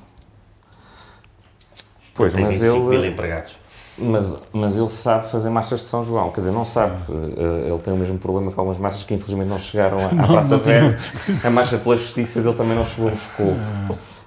[2.13, 2.79] Pois, Tem mas ele.
[2.79, 3.51] mil empregados.
[3.97, 6.99] Mas, mas ele sabe fazer marchas de São João, quer dizer, não sabe.
[7.09, 10.27] Eh, ele tem o mesmo problema com algumas marchas que infelizmente não chegaram à, à
[10.27, 10.97] Praça Velha.
[11.43, 13.55] A marcha pela justiça dele também não chegou a Moscou.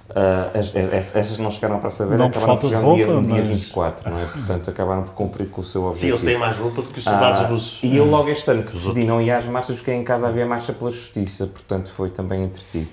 [0.09, 4.09] Uh, estas não chegaram à Praça Velha, acabaram por chegar no dia, no dia 24,
[4.09, 4.25] não é?
[4.25, 6.17] Portanto, acabaram por cumprir com o seu objetivo.
[6.17, 7.79] Sim, eles têm mais roupa do que os soldados uh, russos.
[7.83, 10.47] E eu logo este ano que decidi não ir às marchas, porque em casa havia
[10.47, 12.89] marcha pela justiça, portanto foi também entretido.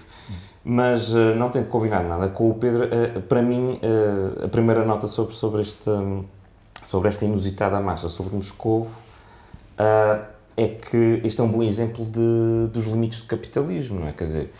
[0.62, 3.80] Mas uh, não tendo combinado nada com o Pedro, uh, para mim,
[4.44, 5.90] a primeira nota sobre, sobre, este,
[6.84, 8.88] sobre esta inusitada marcha sobre Moscou
[10.56, 14.12] é que este é um bom exemplo de, dos limites do capitalismo, não é?
[14.12, 14.52] Quer dizer,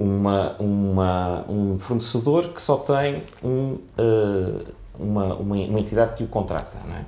[0.00, 4.64] uma, uma, um fornecedor que só tem um, uh,
[4.98, 7.04] uma, uma, uma, entidade que o contrata, não é?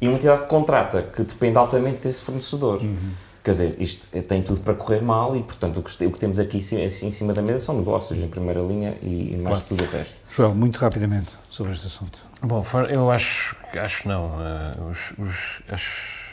[0.00, 2.80] E uma entidade que contrata que depende altamente desse fornecedor.
[2.80, 3.10] Uhum.
[3.42, 6.38] Quer dizer, isto tem tudo para correr mal e, portanto, o que, o que temos
[6.38, 9.64] aqui em cima da mesa são negócios em primeira linha e, e mais claro.
[9.68, 10.16] tudo o resto.
[10.30, 12.18] Joel, muito rapidamente sobre este assunto.
[12.40, 14.26] Bom, eu acho, acho não.
[14.26, 16.23] Uh, os, os, as,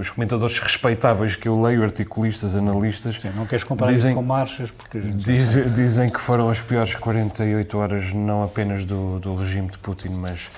[0.00, 3.16] os comentadores respeitáveis que eu leio, articulistas, analistas.
[3.20, 4.70] Sim, não queres comparar dizem, isso com marchas?
[4.70, 9.78] Porque diz, dizem que foram as piores 48 horas, não apenas do, do regime de
[9.78, 10.50] Putin, mas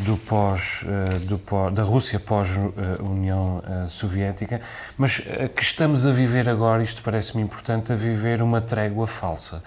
[0.00, 4.60] do pós, eh, do pós, da Rússia pós-União eh, Soviética,
[4.98, 9.62] mas eh, que estamos a viver agora, isto parece-me importante, a viver uma trégua falsa.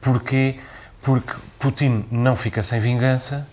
[0.00, 0.58] Porquê?
[1.04, 3.46] porque Putin não fica sem vingança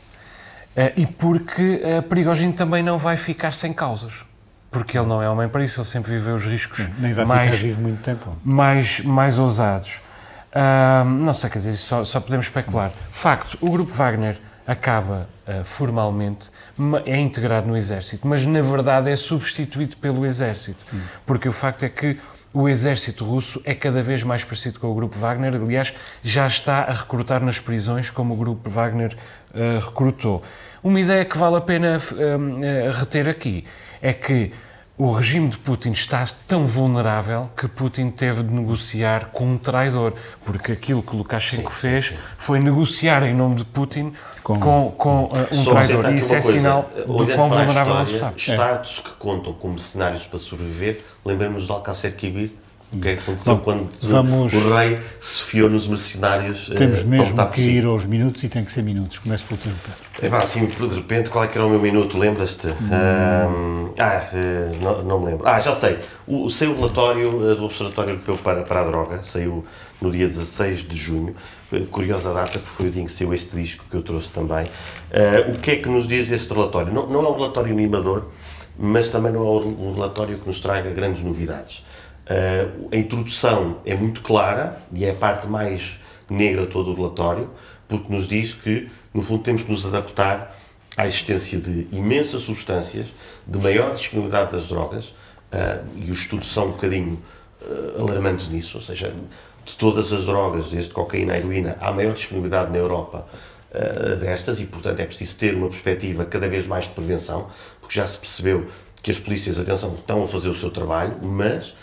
[0.96, 4.24] e porque uh, Prigogine também não vai ficar sem causas.
[4.72, 7.52] Porque ele não é homem para isso, ele sempre viveu os riscos Nem vai mais,
[7.52, 8.38] ficar vivo muito tempo.
[8.44, 10.02] mais, mais ousados.
[10.54, 12.90] Uh, não sei, quer dizer, só, só podemos especular.
[13.12, 16.50] Facto, o grupo Wagner acaba uh, formalmente,
[17.06, 20.84] é integrado no exército, mas na verdade é substituído pelo exército.
[20.94, 21.02] Hum.
[21.26, 22.18] Porque o facto é que
[22.54, 26.84] o exército russo é cada vez mais parecido com o grupo Wagner, aliás, já está
[26.84, 29.16] a recrutar nas prisões como o grupo Wagner
[29.54, 30.42] uh, recrutou.
[30.84, 33.66] Uma ideia que vale a pena uh, reter aqui
[34.02, 34.52] é que
[34.98, 40.14] o regime de Putin está tão vulnerável que Putin teve de negociar com um traidor,
[40.46, 42.22] porque aquilo que Lukashenko sim, fez sim, sim.
[42.38, 46.14] foi negociar em nome de Putin com, com, com uh, um traidor.
[46.14, 48.34] E isso é coisa, sinal do quão vulnerável ele está.
[48.38, 49.10] Estados é.
[49.10, 52.52] que contam como cenários para sobreviver, lembremos de Alcácer Quibir,
[52.94, 54.54] o que é que aconteceu Bom, quando vamos...
[54.54, 56.70] o rei se fiou nos mercenários?
[56.72, 59.20] Eh, Temos mesmo que ir aos minutos e tem que ser minutos.
[59.20, 60.28] Começo pelo teu, Pedro.
[60.28, 62.18] É pá, assim, de repente, qual é que era o meu minuto?
[62.18, 62.68] Lembras-te?
[62.68, 62.74] Hum.
[62.74, 65.48] Um, ah, eh, não, não, me lembro.
[65.48, 66.00] Ah, já sei.
[66.28, 69.66] O, saiu o relatório eh, do Observatório Europeu para, para a Droga, saiu
[70.02, 71.34] no dia 16 de junho.
[71.90, 74.66] Curiosa data, porque foi o dia em que saiu este disco que eu trouxe também.
[74.66, 76.94] Uh, o que é que nos diz este relatório?
[76.94, 78.26] Não, não é um relatório animador,
[78.78, 81.82] mas também não é um relatório que nos traga grandes novidades.
[82.32, 86.96] Uh, a introdução é muito clara e é a parte mais negra de todo o
[86.96, 87.50] relatório,
[87.90, 90.56] porque nos diz que, no fundo, temos que nos adaptar
[90.96, 96.68] à existência de imensas substâncias, de maior disponibilidade das drogas, uh, e os estudos são
[96.68, 97.22] um bocadinho
[97.64, 99.14] uh, alarmantes nisso, ou seja,
[99.66, 103.28] de todas as drogas, desde cocaína a heroína, há maior disponibilidade na Europa
[104.20, 107.48] destas e, portanto, é preciso ter uma perspectiva cada vez mais de prevenção,
[107.80, 108.68] porque já se percebeu
[109.02, 111.74] que as polícias, atenção, estão a fazer o seu trabalho, mas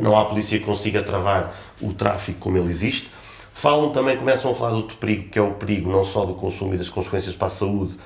[0.00, 3.10] não há polícia que consiga travar o tráfico como ele existe.
[3.52, 6.34] Falam também, começam a falar de outro perigo, que é o perigo não só do
[6.34, 7.96] consumo e das consequências para a saúde,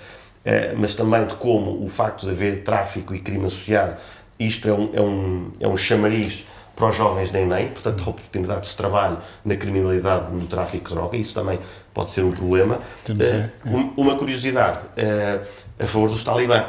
[0.45, 3.97] eh, mas também de como o facto de haver tráfico e crime associado,
[4.39, 6.45] isto é um, é um, é um chamariz
[6.75, 11.17] para os jovens nem nem, portanto, oportunidades de trabalho na criminalidade, no tráfico de droga,
[11.17, 11.59] isso também
[11.93, 12.79] pode ser um problema.
[13.09, 15.47] Uh, uma curiosidade uh,
[15.79, 16.65] a favor dos talibã,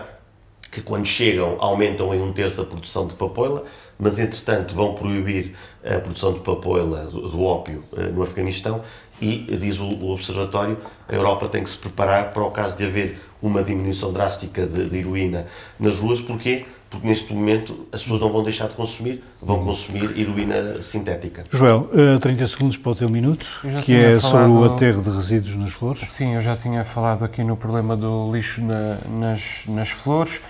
[0.70, 3.64] que quando chegam aumentam em um terço a produção de papoila,
[3.98, 8.82] mas entretanto vão proibir a produção de papoila, do, ópio, eh, no Afeganistão
[9.22, 10.78] e, diz o, o, Observatório,
[11.08, 14.90] a Europa tem que se preparar para o caso de haver uma diminuição drástica de,
[14.90, 15.46] de heroína
[15.80, 16.22] nas ruas.
[16.22, 16.66] Porquê?
[16.90, 21.44] Porque neste momento as pessoas não vão deixar de consumir, vão consumir heroína sintética.
[21.52, 21.90] Joel,
[22.20, 23.46] 30 eh, segundos para o teu minuto,
[23.84, 24.22] que é falado...
[24.22, 26.10] sobre o aterro de resíduos nas flores.
[26.10, 30.42] Sim, eu já tinha falado aqui no problema do lixo na, nas, nas flores.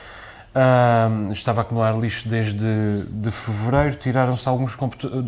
[0.53, 4.77] Uh, estava a acumular lixo desde de fevereiro, tiraram-se alguns,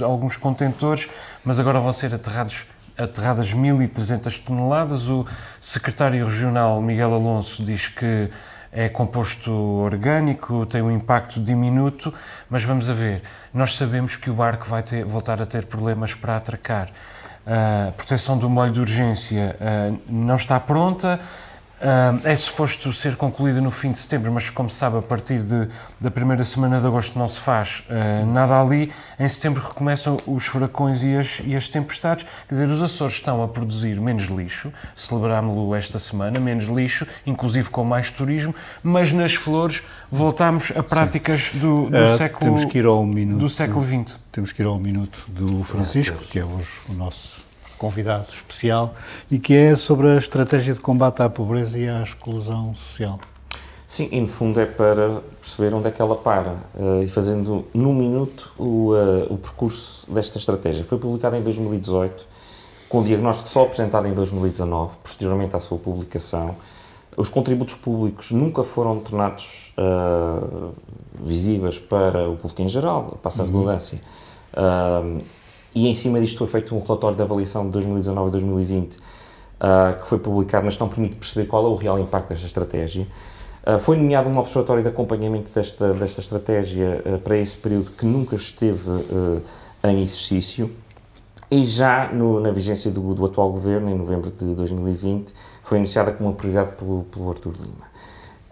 [0.04, 1.10] alguns contentores,
[1.44, 5.10] mas agora vão ser aterrados, aterradas 1.300 toneladas.
[5.10, 5.26] O
[5.60, 8.30] secretário regional Miguel Alonso diz que
[8.72, 12.14] é composto orgânico, tem um impacto diminuto,
[12.48, 13.24] mas vamos a ver.
[13.52, 16.90] Nós sabemos que o barco vai ter, voltar a ter problemas para atracar.
[17.48, 21.20] A uh, proteção do molho de urgência uh, não está pronta.
[21.76, 25.40] Uh, é suposto ser concluída no fim de setembro, mas como se sabe, a partir
[25.42, 25.68] de,
[26.00, 28.92] da primeira semana de agosto não se faz uh, nada ali.
[29.20, 32.26] Em setembro recomeçam os furacões e as, e as tempestades.
[32.48, 37.70] Quer dizer, os Açores estão a produzir menos lixo, celebrámos-lo esta semana, menos lixo, inclusive
[37.70, 42.78] com mais turismo, mas nas flores voltamos a práticas do, do uh, século temos que
[42.78, 44.18] ir ao minuto, do século XX.
[44.32, 47.35] Temos que ir ao minuto do Francisco, que é hoje o nosso
[47.78, 48.94] convidado especial
[49.30, 53.20] e que é sobre a estratégia de combate à pobreza e à exclusão social.
[53.88, 57.66] Sim, e no fundo é para perceber onde é que ela para uh, e fazendo
[57.72, 60.84] num minuto o, uh, o percurso desta estratégia.
[60.84, 62.26] Foi publicada em 2018,
[62.90, 66.56] com o diagnóstico só apresentado em 2019, posteriormente à sua publicação.
[67.16, 70.74] Os contributos públicos nunca foram tornados uh,
[71.24, 73.52] visíveis para o público em geral, passa a uhum.
[73.52, 74.02] redundância.
[74.58, 75.22] Uhum
[75.76, 80.00] e em cima disto foi feito um relatório de avaliação de 2019 e 2020 uh,
[80.02, 83.06] que foi publicado, mas não permite perceber qual é o real impacto desta estratégia.
[83.66, 88.06] Uh, foi nomeado um observatório de acompanhamento desta, desta estratégia uh, para esse período que
[88.06, 88.90] nunca esteve
[89.84, 90.72] em exercício
[91.52, 96.12] e já no, na vigência do, do, atual governo, em novembro de 2020, foi anunciada
[96.12, 97.86] como uma prioridade pelo, pelo Artur Lima.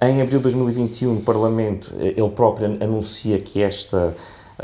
[0.01, 4.13] Em abril de 2021, no Parlamento, ele próprio anuncia que esta ah,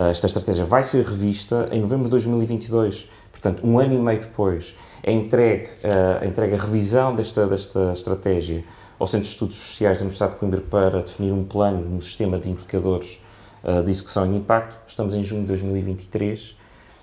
[0.08, 4.74] esta estratégia vai ser revista em novembro de 2022, portanto, um ano e meio depois,
[5.04, 8.64] é entregue, uh, entregue a revisão desta, desta estratégia
[8.98, 12.40] ao Centro de Estudos Sociais da Universidade de Coimbra para definir um plano no sistema
[12.40, 13.20] de indicadores
[13.64, 14.78] uh, de execução e impacto.
[14.88, 16.56] Estamos em junho de 2023,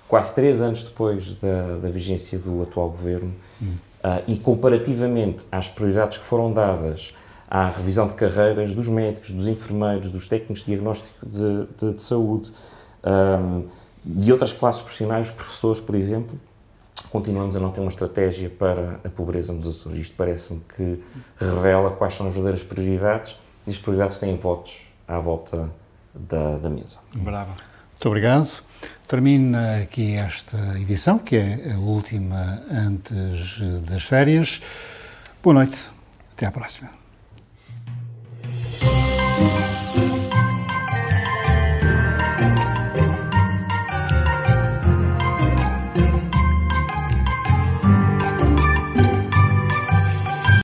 [0.08, 3.34] quase três anos depois da, da vigência do atual governo.
[3.60, 3.74] Hum.
[4.28, 7.12] E comparativamente às prioridades que foram dadas
[7.50, 12.02] à revisão de carreiras dos médicos, dos enfermeiros, dos técnicos de diagnóstico de, de, de
[12.02, 12.52] saúde,
[13.06, 13.66] um,
[14.04, 16.38] de outras classes profissionais, os professores, por exemplo,
[17.10, 19.98] continuamos a não ter uma estratégia para a pobreza nos Açores.
[19.98, 21.02] Isto parece-me que
[21.38, 23.36] revela quais são as verdadeiras prioridades
[23.66, 25.70] e as prioridades têm votos à volta
[26.14, 26.98] da, da mesa.
[27.14, 27.50] Bravo.
[27.50, 28.50] Muito obrigado.
[29.08, 34.60] Termina aqui esta edição, que é a última antes das férias.
[35.42, 35.88] Boa noite.
[36.32, 36.90] Até à próxima.